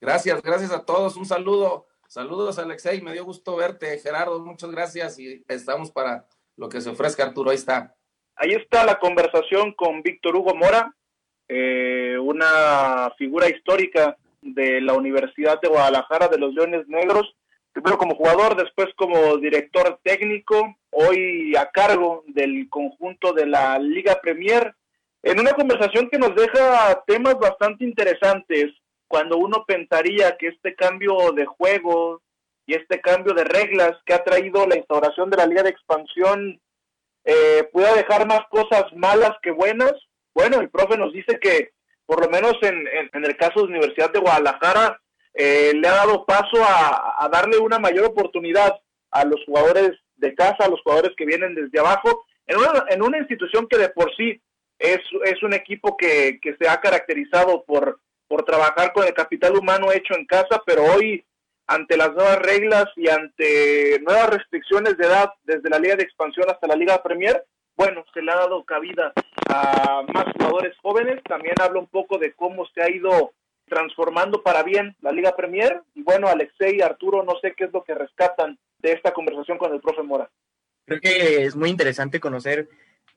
Gracias, 0.00 0.40
gracias 0.42 0.70
a 0.70 0.84
todos. 0.84 1.16
Un 1.16 1.26
saludo. 1.26 1.86
Saludos, 2.08 2.58
Alexei. 2.58 3.02
Me 3.02 3.12
dio 3.12 3.24
gusto 3.24 3.54
verte. 3.56 3.98
Gerardo, 3.98 4.40
muchas 4.40 4.70
gracias 4.70 5.18
y 5.18 5.44
estamos 5.46 5.90
para 5.90 6.26
lo 6.56 6.68
que 6.68 6.80
se 6.80 6.90
ofrezca, 6.90 7.24
Arturo. 7.24 7.50
Ahí 7.50 7.56
está. 7.56 7.94
Ahí 8.36 8.52
está 8.52 8.84
la 8.84 8.98
conversación 8.98 9.74
con 9.74 10.02
Víctor 10.02 10.34
Hugo 10.34 10.54
Mora, 10.54 10.96
eh, 11.50 12.16
una 12.18 13.12
figura 13.18 13.48
histórica 13.48 14.16
de 14.40 14.80
la 14.80 14.94
Universidad 14.94 15.60
de 15.60 15.68
Guadalajara 15.68 16.28
de 16.28 16.38
los 16.38 16.54
Leones 16.54 16.86
Negros 16.88 17.34
primero 17.72 17.98
como 17.98 18.14
jugador, 18.14 18.56
después 18.56 18.88
como 18.96 19.36
director 19.36 19.98
técnico, 20.02 20.74
hoy 20.90 21.54
a 21.56 21.70
cargo 21.70 22.24
del 22.26 22.68
conjunto 22.68 23.32
de 23.32 23.46
la 23.46 23.78
Liga 23.78 24.20
Premier, 24.20 24.74
en 25.22 25.38
una 25.38 25.52
conversación 25.52 26.08
que 26.10 26.18
nos 26.18 26.34
deja 26.34 27.02
temas 27.06 27.38
bastante 27.38 27.84
interesantes, 27.84 28.72
cuando 29.06 29.38
uno 29.38 29.64
pensaría 29.66 30.36
que 30.36 30.48
este 30.48 30.74
cambio 30.74 31.32
de 31.32 31.44
juego 31.44 32.22
y 32.66 32.74
este 32.74 33.00
cambio 33.00 33.34
de 33.34 33.44
reglas 33.44 33.92
que 34.06 34.14
ha 34.14 34.22
traído 34.22 34.66
la 34.66 34.76
instauración 34.76 35.30
de 35.30 35.36
la 35.36 35.46
Liga 35.46 35.62
de 35.62 35.70
Expansión 35.70 36.60
eh, 37.24 37.68
pueda 37.72 37.94
dejar 37.94 38.26
más 38.26 38.42
cosas 38.50 38.84
malas 38.94 39.32
que 39.42 39.50
buenas. 39.50 39.92
Bueno, 40.40 40.60
el 40.62 40.70
profe 40.70 40.96
nos 40.96 41.12
dice 41.12 41.38
que 41.38 41.72
por 42.06 42.24
lo 42.24 42.30
menos 42.30 42.54
en, 42.62 42.88
el 43.12 43.36
caso 43.36 43.60
de 43.60 43.66
Universidad 43.66 44.10
de 44.10 44.20
Guadalajara, 44.20 44.98
eh, 45.34 45.72
le 45.74 45.86
ha 45.86 45.92
dado 45.92 46.24
paso 46.24 46.56
a, 46.66 47.28
darle 47.30 47.58
una 47.58 47.78
mayor 47.78 48.06
oportunidad 48.06 48.74
a 49.10 49.24
los 49.26 49.44
jugadores 49.44 49.92
de 50.16 50.34
casa, 50.34 50.64
a 50.64 50.68
los 50.68 50.80
jugadores 50.80 51.12
que 51.14 51.26
vienen 51.26 51.54
desde 51.54 51.78
abajo, 51.78 52.24
en 52.46 52.56
una, 52.56 52.84
en 52.88 53.02
una 53.02 53.18
institución 53.18 53.68
que 53.68 53.76
de 53.76 53.90
por 53.90 54.10
sí 54.16 54.40
es, 54.78 54.98
un 55.42 55.52
equipo 55.52 55.94
que, 55.98 56.40
se 56.58 56.68
ha 56.68 56.80
caracterizado 56.80 57.62
por 57.66 58.00
trabajar 58.46 58.94
con 58.94 59.06
el 59.06 59.12
capital 59.12 59.58
humano 59.58 59.92
hecho 59.92 60.14
en 60.16 60.24
casa, 60.24 60.62
pero 60.64 60.82
hoy 60.82 61.22
ante 61.66 61.98
las 61.98 62.14
nuevas 62.14 62.38
reglas 62.38 62.86
y 62.96 63.10
ante 63.10 64.00
nuevas 64.00 64.30
restricciones 64.30 64.96
de 64.96 65.06
edad 65.06 65.30
desde 65.44 65.68
la 65.68 65.78
Liga 65.78 65.96
de 65.96 66.04
Expansión 66.04 66.48
hasta 66.48 66.66
la 66.66 66.76
Liga 66.76 67.02
Premier, 67.02 67.44
bueno, 67.80 68.04
se 68.12 68.20
le 68.20 68.30
ha 68.30 68.36
dado 68.36 68.62
cabida 68.64 69.10
a 69.48 70.02
más 70.12 70.26
jugadores 70.34 70.76
jóvenes. 70.82 71.22
También 71.26 71.54
habla 71.62 71.80
un 71.80 71.86
poco 71.86 72.18
de 72.18 72.34
cómo 72.34 72.66
se 72.74 72.82
ha 72.82 72.90
ido 72.90 73.32
transformando 73.68 74.42
para 74.42 74.62
bien 74.62 74.94
la 75.00 75.12
Liga 75.12 75.34
Premier. 75.34 75.80
Y 75.94 76.02
bueno, 76.02 76.28
Alexei 76.28 76.76
y 76.76 76.82
Arturo, 76.82 77.22
no 77.22 77.38
sé 77.40 77.54
qué 77.56 77.64
es 77.64 77.72
lo 77.72 77.82
que 77.82 77.94
rescatan 77.94 78.58
de 78.80 78.92
esta 78.92 79.14
conversación 79.14 79.56
con 79.56 79.72
el 79.72 79.80
profe 79.80 80.02
Mora. 80.02 80.28
Creo 80.84 81.00
que 81.00 81.44
es 81.44 81.56
muy 81.56 81.70
interesante 81.70 82.20
conocer 82.20 82.68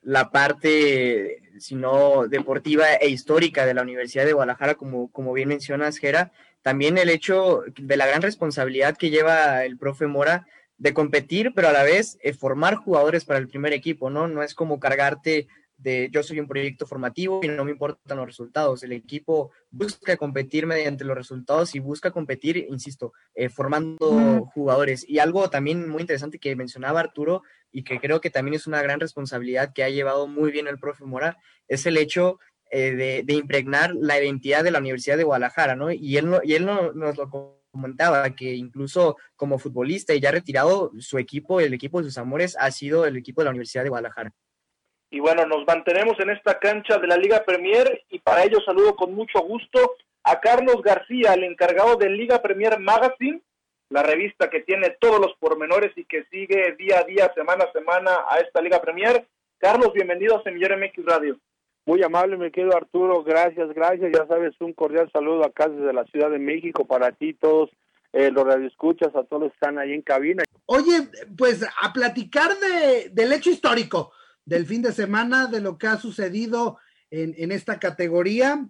la 0.01 0.31
parte, 0.31 1.41
si 1.59 1.75
no 1.75 2.29
deportiva 2.29 2.85
e 3.01 3.09
histórica 3.09 3.65
de 3.65 3.73
la 3.73 3.81
Universidad 3.81 4.23
de 4.23 4.31
Guadalajara, 4.31 4.75
como, 4.75 5.11
como 5.11 5.33
bien 5.33 5.49
mencionas, 5.49 5.97
Gera. 5.97 6.31
También 6.61 6.97
el 6.97 7.09
hecho 7.09 7.63
de 7.75 7.97
la 7.97 8.07
gran 8.07 8.21
responsabilidad 8.21 8.95
que 8.95 9.09
lleva 9.09 9.65
el 9.65 9.77
profe 9.77 10.07
Mora 10.07 10.47
de 10.83 10.93
competir, 10.93 11.53
pero 11.55 11.69
a 11.69 11.71
la 11.71 11.83
vez 11.83 12.17
eh, 12.21 12.33
formar 12.33 12.75
jugadores 12.75 13.23
para 13.23 13.39
el 13.39 13.47
primer 13.47 13.71
equipo, 13.71 14.09
¿no? 14.09 14.27
No 14.27 14.43
es 14.43 14.53
como 14.53 14.81
cargarte 14.81 15.47
de 15.77 16.09
yo 16.11 16.23
soy 16.23 16.41
un 16.41 16.47
proyecto 16.47 16.85
formativo 16.85 17.39
y 17.41 17.47
no 17.47 17.63
me 17.63 17.71
importan 17.71 18.17
los 18.17 18.25
resultados. 18.25 18.83
El 18.83 18.91
equipo 18.91 19.51
busca 19.71 20.17
competir 20.17 20.65
mediante 20.67 21.05
los 21.05 21.15
resultados 21.15 21.73
y 21.73 21.79
busca 21.79 22.11
competir, 22.11 22.67
insisto, 22.69 23.13
eh, 23.33 23.47
formando 23.47 24.45
jugadores. 24.53 25.07
Y 25.07 25.19
algo 25.19 25.49
también 25.49 25.87
muy 25.87 26.01
interesante 26.01 26.37
que 26.37 26.53
mencionaba 26.57 26.99
Arturo 26.99 27.43
y 27.71 27.85
que 27.85 28.01
creo 28.01 28.19
que 28.19 28.29
también 28.29 28.55
es 28.55 28.67
una 28.67 28.81
gran 28.81 28.99
responsabilidad 28.99 29.71
que 29.71 29.85
ha 29.85 29.89
llevado 29.89 30.27
muy 30.27 30.51
bien 30.51 30.67
el 30.67 30.79
profe 30.79 31.05
Mora, 31.05 31.37
es 31.69 31.85
el 31.85 31.95
hecho 31.95 32.39
eh, 32.71 33.23
de, 33.25 33.33
impregnar 33.33 33.95
la 33.95 34.21
identidad 34.21 34.65
de 34.65 34.71
la 34.71 34.79
Universidad 34.79 35.15
de 35.15 35.23
Guadalajara, 35.23 35.77
¿no? 35.77 35.93
Y 35.93 36.17
él, 36.17 36.29
y 36.43 36.55
él 36.55 36.65
nos 36.65 37.17
lo 37.17 37.62
comentaba, 37.73 38.29
que 38.35 38.53
incluso 38.53 39.17
como 39.35 39.57
futbolista 39.57 40.13
y 40.13 40.19
ya 40.19 40.31
retirado, 40.31 40.91
su 40.99 41.17
equipo, 41.17 41.59
el 41.59 41.73
equipo 41.73 41.99
de 41.99 42.05
sus 42.05 42.17
amores, 42.19 42.55
ha 42.59 42.69
sido 42.69 43.05
el 43.05 43.17
equipo 43.17 43.41
de 43.41 43.45
la 43.45 43.51
Universidad 43.51 43.83
de 43.83 43.89
Guadalajara. 43.89 44.31
Y 45.09 45.19
bueno, 45.19 45.45
nos 45.45 45.65
mantenemos 45.65 46.19
en 46.19 46.29
esta 46.29 46.59
cancha 46.59 46.97
de 46.99 47.07
la 47.07 47.17
Liga 47.17 47.43
Premier 47.45 48.03
y 48.09 48.19
para 48.19 48.43
ello 48.43 48.59
saludo 48.65 48.95
con 48.95 49.13
mucho 49.13 49.41
gusto 49.41 49.95
a 50.23 50.39
Carlos 50.39 50.81
García, 50.83 51.33
el 51.33 51.43
encargado 51.43 51.97
de 51.97 52.09
Liga 52.09 52.41
Premier 52.41 52.79
Magazine, 52.79 53.41
la 53.89 54.03
revista 54.03 54.49
que 54.49 54.61
tiene 54.61 54.95
todos 54.99 55.19
los 55.19 55.35
pormenores 55.37 55.91
y 55.95 56.05
que 56.05 56.23
sigue 56.31 56.75
día 56.77 56.99
a 56.99 57.03
día, 57.03 57.31
semana 57.35 57.65
a 57.65 57.71
semana 57.71 58.11
a 58.29 58.37
esta 58.37 58.61
Liga 58.61 58.81
Premier. 58.81 59.27
Carlos, 59.57 59.93
bienvenido 59.93 60.37
a 60.37 60.43
Semillero 60.43 60.77
MX 60.77 61.05
Radio. 61.05 61.39
Muy 61.85 62.01
amable, 62.01 62.37
me 62.37 62.51
quedo 62.51 62.75
Arturo, 62.75 63.23
gracias, 63.23 63.73
gracias. 63.73 64.11
Ya 64.13 64.25
sabes, 64.27 64.53
un 64.61 64.73
cordial 64.73 65.09
saludo 65.11 65.43
acá 65.43 65.67
desde 65.67 65.91
la 65.91 66.05
Ciudad 66.05 66.31
de 66.31 66.39
México 66.39 66.85
para 66.85 67.11
ti, 67.11 67.33
todos 67.33 67.69
eh, 68.13 68.31
los 68.31 68.45
radioescuchas, 68.45 69.09
a 69.15 69.23
todos 69.23 69.43
los 69.43 69.51
que 69.51 69.55
están 69.55 69.77
ahí 69.77 69.91
en 69.91 70.01
cabina. 70.01 70.43
Oye, 70.65 71.09
pues 71.37 71.65
a 71.81 71.91
platicar 71.91 72.51
de, 72.57 73.09
del 73.09 73.33
hecho 73.33 73.49
histórico 73.49 74.13
del 74.45 74.65
fin 74.65 74.81
de 74.81 74.93
semana, 74.93 75.47
de 75.47 75.59
lo 75.59 75.77
que 75.77 75.87
ha 75.87 75.97
sucedido 75.97 76.77
en, 77.11 77.35
en 77.37 77.51
esta 77.51 77.79
categoría. 77.79 78.65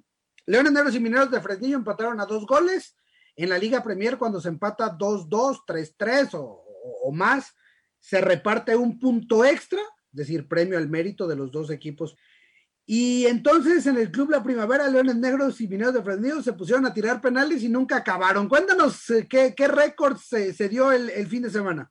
Leones 0.48 0.72
Negros 0.72 0.96
y 0.96 1.00
Mineros 1.00 1.30
de 1.30 1.42
Fresnillo 1.42 1.78
empataron 1.78 2.20
a 2.20 2.26
dos 2.26 2.48
goles. 2.48 2.96
En 3.36 3.50
la 3.50 3.60
Liga 3.60 3.84
Premier, 3.84 4.18
cuando 4.18 4.42
se 4.42 4.50
empata 4.50 4.98
2-2, 4.98 5.64
3-3 5.68 6.34
o, 6.34 6.64
o 7.04 7.12
más, 7.12 7.56
se 8.00 8.22
reparte 8.22 8.76
un 8.76 9.00
punto 9.00 9.46
extra, 9.46 9.80
es 9.80 10.18
decir, 10.18 10.48
premio 10.48 10.78
al 10.78 10.90
mérito 10.90 11.28
de 11.28 11.36
los 11.36 11.52
dos 11.52 11.70
equipos 11.70 12.16
y 12.86 13.28
entonces 13.28 13.88
en 13.88 13.98
el 13.98 14.12
Club 14.12 14.30
La 14.30 14.44
Primavera, 14.44 14.90
Leones 14.90 15.16
Negros 15.16 15.62
y 15.62 15.68
Mineros 15.70 15.94
de 15.94 16.04
Fresnillo 16.04 16.42
se 16.42 16.52
pusieron 16.52 16.86
a 16.86 16.94
tirar 16.94 17.22
penales 17.22 17.64
y 17.64 17.70
nunca 17.70 17.98
acabaron. 17.98 18.50
Cuéntanos 18.50 19.10
eh, 19.10 19.26
qué, 19.30 19.54
qué 19.56 19.70
récord 19.70 20.18
se, 20.18 20.52
se, 20.54 20.68
dio 20.68 20.92
el, 20.92 21.10
el, 21.10 21.28
fin 21.28 21.44
de 21.44 21.50
semana. 21.50 21.90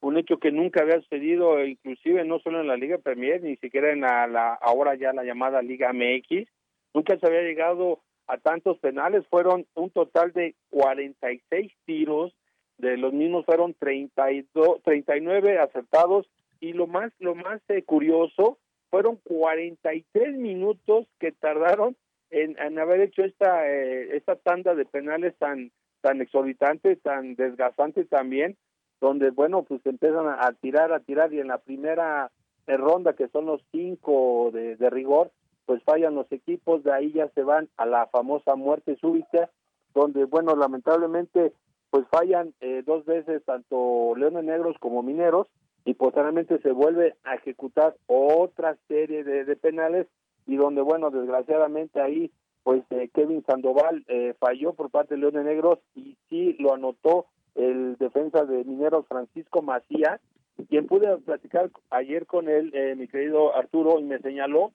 Un 0.00 0.18
hecho 0.18 0.38
que 0.38 0.50
nunca 0.50 0.82
había 0.82 1.00
sucedido, 1.02 1.64
inclusive 1.64 2.24
no 2.24 2.40
solo 2.40 2.60
en 2.60 2.66
la 2.66 2.76
Liga 2.76 2.98
Premier, 2.98 3.42
ni 3.42 3.56
siquiera 3.56 3.92
en 3.92 4.00
la, 4.00 4.26
la 4.26 4.54
ahora 4.54 4.96
ya 4.96 5.12
la 5.12 5.22
llamada 5.22 5.62
Liga 5.62 5.92
MX. 5.92 6.48
Nunca 6.92 7.16
se 7.16 7.26
había 7.26 7.42
llegado 7.42 8.02
a 8.26 8.36
tantos 8.38 8.78
penales. 8.78 9.24
Fueron 9.30 9.66
un 9.74 9.90
total 9.90 10.32
de 10.32 10.56
46 10.70 11.72
tiros, 11.86 12.34
de 12.78 12.96
los 12.96 13.12
mismos 13.12 13.46
fueron 13.46 13.72
32, 13.74 14.82
39 14.82 15.60
acertados. 15.60 16.26
Y 16.58 16.72
lo 16.72 16.88
más, 16.88 17.12
lo 17.20 17.36
más 17.36 17.60
eh, 17.68 17.84
curioso 17.84 18.58
fueron 18.94 19.16
43 19.24 20.38
minutos 20.38 21.08
que 21.18 21.32
tardaron 21.32 21.96
en, 22.30 22.56
en 22.60 22.78
haber 22.78 23.00
hecho 23.00 23.24
esta 23.24 23.68
eh, 23.68 24.16
esta 24.16 24.36
tanda 24.36 24.76
de 24.76 24.84
penales 24.84 25.34
tan 25.36 25.72
tan 26.00 26.20
exorbitante, 26.20 26.94
tan 26.94 27.34
desgastante 27.34 28.04
también, 28.04 28.56
donde 29.00 29.30
bueno 29.30 29.64
pues 29.64 29.84
empiezan 29.84 30.28
a, 30.28 30.52
tirar, 30.60 30.92
a 30.92 31.00
tirar 31.00 31.34
y 31.34 31.40
en 31.40 31.48
la 31.48 31.58
primera 31.58 32.30
eh, 32.68 32.76
ronda 32.76 33.14
que 33.14 33.26
son 33.30 33.46
los 33.46 33.62
cinco 33.72 34.50
de, 34.52 34.76
de 34.76 34.90
rigor, 34.90 35.32
pues 35.66 35.82
fallan 35.82 36.14
los 36.14 36.30
equipos, 36.30 36.84
de 36.84 36.92
ahí 36.92 37.10
ya 37.10 37.28
se 37.30 37.42
van 37.42 37.68
a 37.76 37.86
la 37.86 38.06
famosa 38.06 38.54
muerte 38.54 38.96
súbita, 39.00 39.50
donde 39.92 40.24
bueno 40.26 40.54
lamentablemente 40.54 41.52
pues 41.90 42.06
fallan 42.12 42.54
eh, 42.60 42.84
dos 42.86 43.04
veces 43.06 43.42
tanto 43.44 44.14
Leones 44.16 44.44
Negros 44.44 44.76
como 44.78 45.02
Mineros 45.02 45.48
y 45.84 45.94
posteriormente 45.94 46.58
se 46.60 46.72
vuelve 46.72 47.14
a 47.24 47.34
ejecutar 47.34 47.94
otra 48.06 48.76
serie 48.88 49.22
de, 49.24 49.56
penales 49.56 50.06
y 50.46 50.56
donde 50.56 50.82
bueno 50.82 51.10
desgraciadamente 51.10 52.00
ahí 52.00 52.30
pues 52.62 52.82
eh, 52.90 53.10
Kevin 53.12 53.44
Sandoval 53.46 54.04
eh, 54.08 54.34
falló 54.38 54.72
por 54.72 54.90
parte 54.90 55.14
de 55.14 55.20
Leones 55.20 55.44
Negros 55.44 55.78
y 55.94 56.16
sí 56.28 56.56
lo 56.58 56.74
anotó 56.74 57.26
el 57.54 57.96
defensa 57.98 58.44
de 58.44 58.64
Mineros 58.64 59.06
Francisco 59.06 59.62
Macías 59.62 60.20
quien 60.68 60.86
pude 60.86 61.16
platicar 61.18 61.70
ayer 61.90 62.26
con 62.26 62.48
él 62.48 62.70
eh, 62.74 62.94
mi 62.96 63.06
querido 63.06 63.54
Arturo 63.54 63.98
y 64.00 64.04
me 64.04 64.18
señaló 64.20 64.72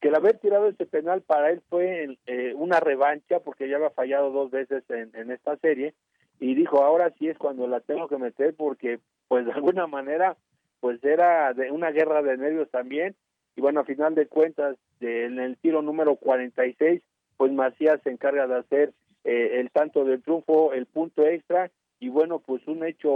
que 0.00 0.08
el 0.08 0.14
haber 0.14 0.38
tirado 0.38 0.68
ese 0.68 0.86
penal 0.86 1.22
para 1.22 1.50
él 1.50 1.62
fue 1.68 2.18
eh, 2.26 2.54
una 2.56 2.80
revancha 2.80 3.40
porque 3.40 3.68
ya 3.68 3.76
había 3.76 3.90
fallado 3.90 4.30
dos 4.30 4.50
veces 4.50 4.84
en, 4.90 5.10
en 5.14 5.30
esta 5.30 5.56
serie 5.56 5.94
y 6.38 6.54
dijo 6.54 6.82
ahora 6.82 7.12
sí 7.18 7.28
es 7.28 7.38
cuando 7.38 7.66
la 7.66 7.80
tengo 7.80 8.08
que 8.08 8.18
meter 8.18 8.54
porque 8.56 9.00
pues 9.28 9.46
de 9.46 9.52
alguna 9.52 9.86
manera 9.86 10.36
pues 10.82 11.02
era 11.04 11.54
de 11.54 11.70
una 11.70 11.92
guerra 11.92 12.22
de 12.22 12.36
nervios 12.36 12.68
también. 12.72 13.14
Y 13.54 13.60
bueno 13.60 13.80
a 13.80 13.84
final 13.84 14.16
de 14.16 14.26
cuentas 14.26 14.76
de, 14.98 15.26
en 15.26 15.38
el 15.38 15.56
tiro 15.56 15.80
número 15.80 16.16
46 16.16 17.00
pues 17.36 17.52
Macías 17.52 18.00
se 18.02 18.10
encarga 18.10 18.48
de 18.48 18.56
hacer 18.56 18.92
eh, 19.22 19.60
el 19.60 19.70
tanto 19.70 20.04
del 20.04 20.22
triunfo 20.22 20.72
el 20.72 20.86
punto 20.86 21.24
extra. 21.24 21.70
Y 22.00 22.08
bueno 22.08 22.40
pues 22.40 22.66
un 22.66 22.84
hecho 22.84 23.10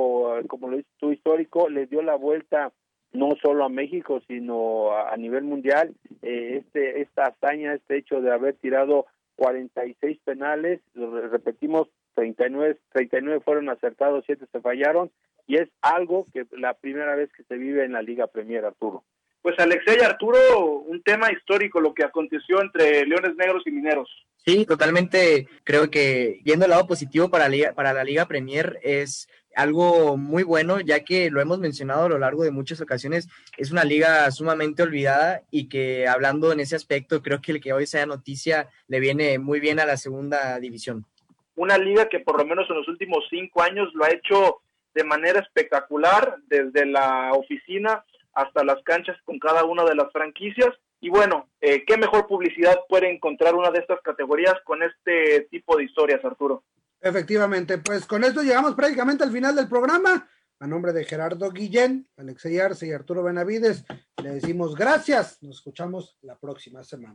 como 0.47 0.69
lo 0.69 0.77
dices 0.77 0.93
histórico 1.03 1.69
le 1.69 1.87
dio 1.87 2.03
la 2.03 2.15
vuelta 2.15 2.73
no 3.13 3.31
solo 3.43 3.65
a 3.65 3.69
México 3.69 4.21
sino 4.29 4.97
a, 4.97 5.17
nivel 5.17 5.43
mundial. 5.43 5.93
Eh, 6.23 6.63
este 6.63 7.01
esta 7.01 7.25
hazaña 7.25 7.75
este 7.75 7.99
hecho 7.99 8.21
de 8.21 8.31
haber 8.31 8.55
tirado 8.55 9.07
46 9.39 10.21
penales 10.25 10.81
repetimos 10.95 11.89
39 12.17 12.79
39 12.93 13.41
fueron 13.45 13.69
acertados 13.69 14.25
7 14.27 14.47
se 14.51 14.61
fallaron 14.61 15.13
y 15.47 15.57
es 15.57 15.69
algo 15.81 16.27
que 16.33 16.47
la 16.53 16.75
primera 16.75 17.15
vez 17.15 17.31
que 17.37 17.45
se 17.45 17.57
vive 17.57 17.85
en 17.85 17.93
la 17.93 18.03
Liga 18.03 18.27
Premier, 18.27 18.65
Arturo. 18.65 19.05
Pues 19.43 19.57
Alexei 19.61 20.01
Arturo, 20.01 20.81
un 20.81 21.03
tema 21.03 21.31
histórico 21.31 21.81
lo 21.81 21.95
que 21.95 22.05
aconteció 22.05 22.61
entre 22.61 23.07
Leones 23.07 23.37
Negros 23.37 23.63
y 23.67 23.71
Mineros. 23.71 24.11
Sí, 24.45 24.67
totalmente. 24.67 25.47
Creo 25.63 25.89
que 25.89 26.41
yendo 26.45 26.65
al 26.65 26.73
lado 26.73 26.89
positivo 26.89 27.31
para, 27.31 27.49
Liga, 27.49 27.73
para 27.73 27.93
la 27.93 28.03
Liga 28.03 28.27
Premier 28.27 28.81
es 28.83 29.29
algo 29.55 30.17
muy 30.17 30.43
bueno, 30.43 30.81
ya 30.81 31.05
que 31.05 31.31
lo 31.31 31.41
hemos 31.41 31.59
mencionado 31.59 32.05
a 32.05 32.09
lo 32.09 32.19
largo 32.19 32.45
de 32.45 32.51
muchas 32.51 32.81
ocasiones, 32.81 33.29
es 33.57 33.71
una 33.71 33.85
liga 33.85 34.31
sumamente 34.31 34.83
olvidada 34.83 35.43
y 35.51 35.69
que 35.69 36.07
hablando 36.07 36.53
en 36.53 36.61
ese 36.61 36.77
aspecto, 36.77 37.23
creo 37.23 37.41
que 37.41 37.53
el 37.53 37.61
que 37.61 37.73
hoy 37.73 37.87
sea 37.87 38.05
noticia 38.05 38.69
le 38.87 39.01
viene 39.01 39.39
muy 39.39 39.59
bien 39.59 39.81
a 39.81 39.87
la 39.87 39.97
segunda 39.97 40.61
división. 40.61 41.07
Una 41.57 41.79
liga 41.79 42.09
que 42.09 42.21
por 42.21 42.39
lo 42.39 42.47
menos 42.47 42.69
en 42.71 42.77
los 42.77 42.89
últimos 42.89 43.25
cinco 43.29 43.63
años 43.63 43.89
lo 43.95 44.05
ha 44.05 44.11
hecho 44.11 44.61
de 44.95 45.05
manera 45.05 45.41
espectacular, 45.41 46.37
desde 46.47 46.87
la 46.87 47.33
oficina 47.33 48.05
hasta 48.33 48.65
las 48.65 48.83
canchas 48.83 49.17
con 49.25 49.39
cada 49.39 49.65
una 49.65 49.85
de 49.85 49.95
las 49.95 50.13
franquicias. 50.13 50.71
Y 51.01 51.11
bueno, 51.11 51.49
eh, 51.61 51.85
¿qué 51.87 51.97
mejor 51.97 52.27
publicidad 52.27 52.77
puede 52.89 53.11
encontrar 53.11 53.55
una 53.55 53.71
de 53.71 53.81
estas 53.81 54.01
categorías 54.03 54.55
con 54.65 54.83
este 54.83 55.49
tipo 55.51 55.77
de 55.77 55.85
historias, 55.85 56.25
Arturo? 56.25 56.63
Efectivamente, 57.01 57.79
pues 57.79 58.07
con 58.07 58.25
esto 58.25 58.43
llegamos 58.43 58.75
prácticamente 58.75 59.25
al 59.25 59.33
final 59.33 59.55
del 59.55 59.69
programa. 59.69 60.29
A 60.59 60.67
nombre 60.67 60.95
de 60.95 61.05
Gerardo 61.05 61.51
Guillén, 61.51 62.09
Alexey 62.17 62.59
Arce 62.59 62.87
y 62.87 62.93
Arturo 62.93 63.23
Benavides, 63.23 63.85
le 64.23 64.31
decimos 64.31 64.75
gracias. 64.75 65.43
Nos 65.43 65.57
escuchamos 65.57 66.17
la 66.23 66.39
próxima 66.39 66.83
semana. 66.83 67.15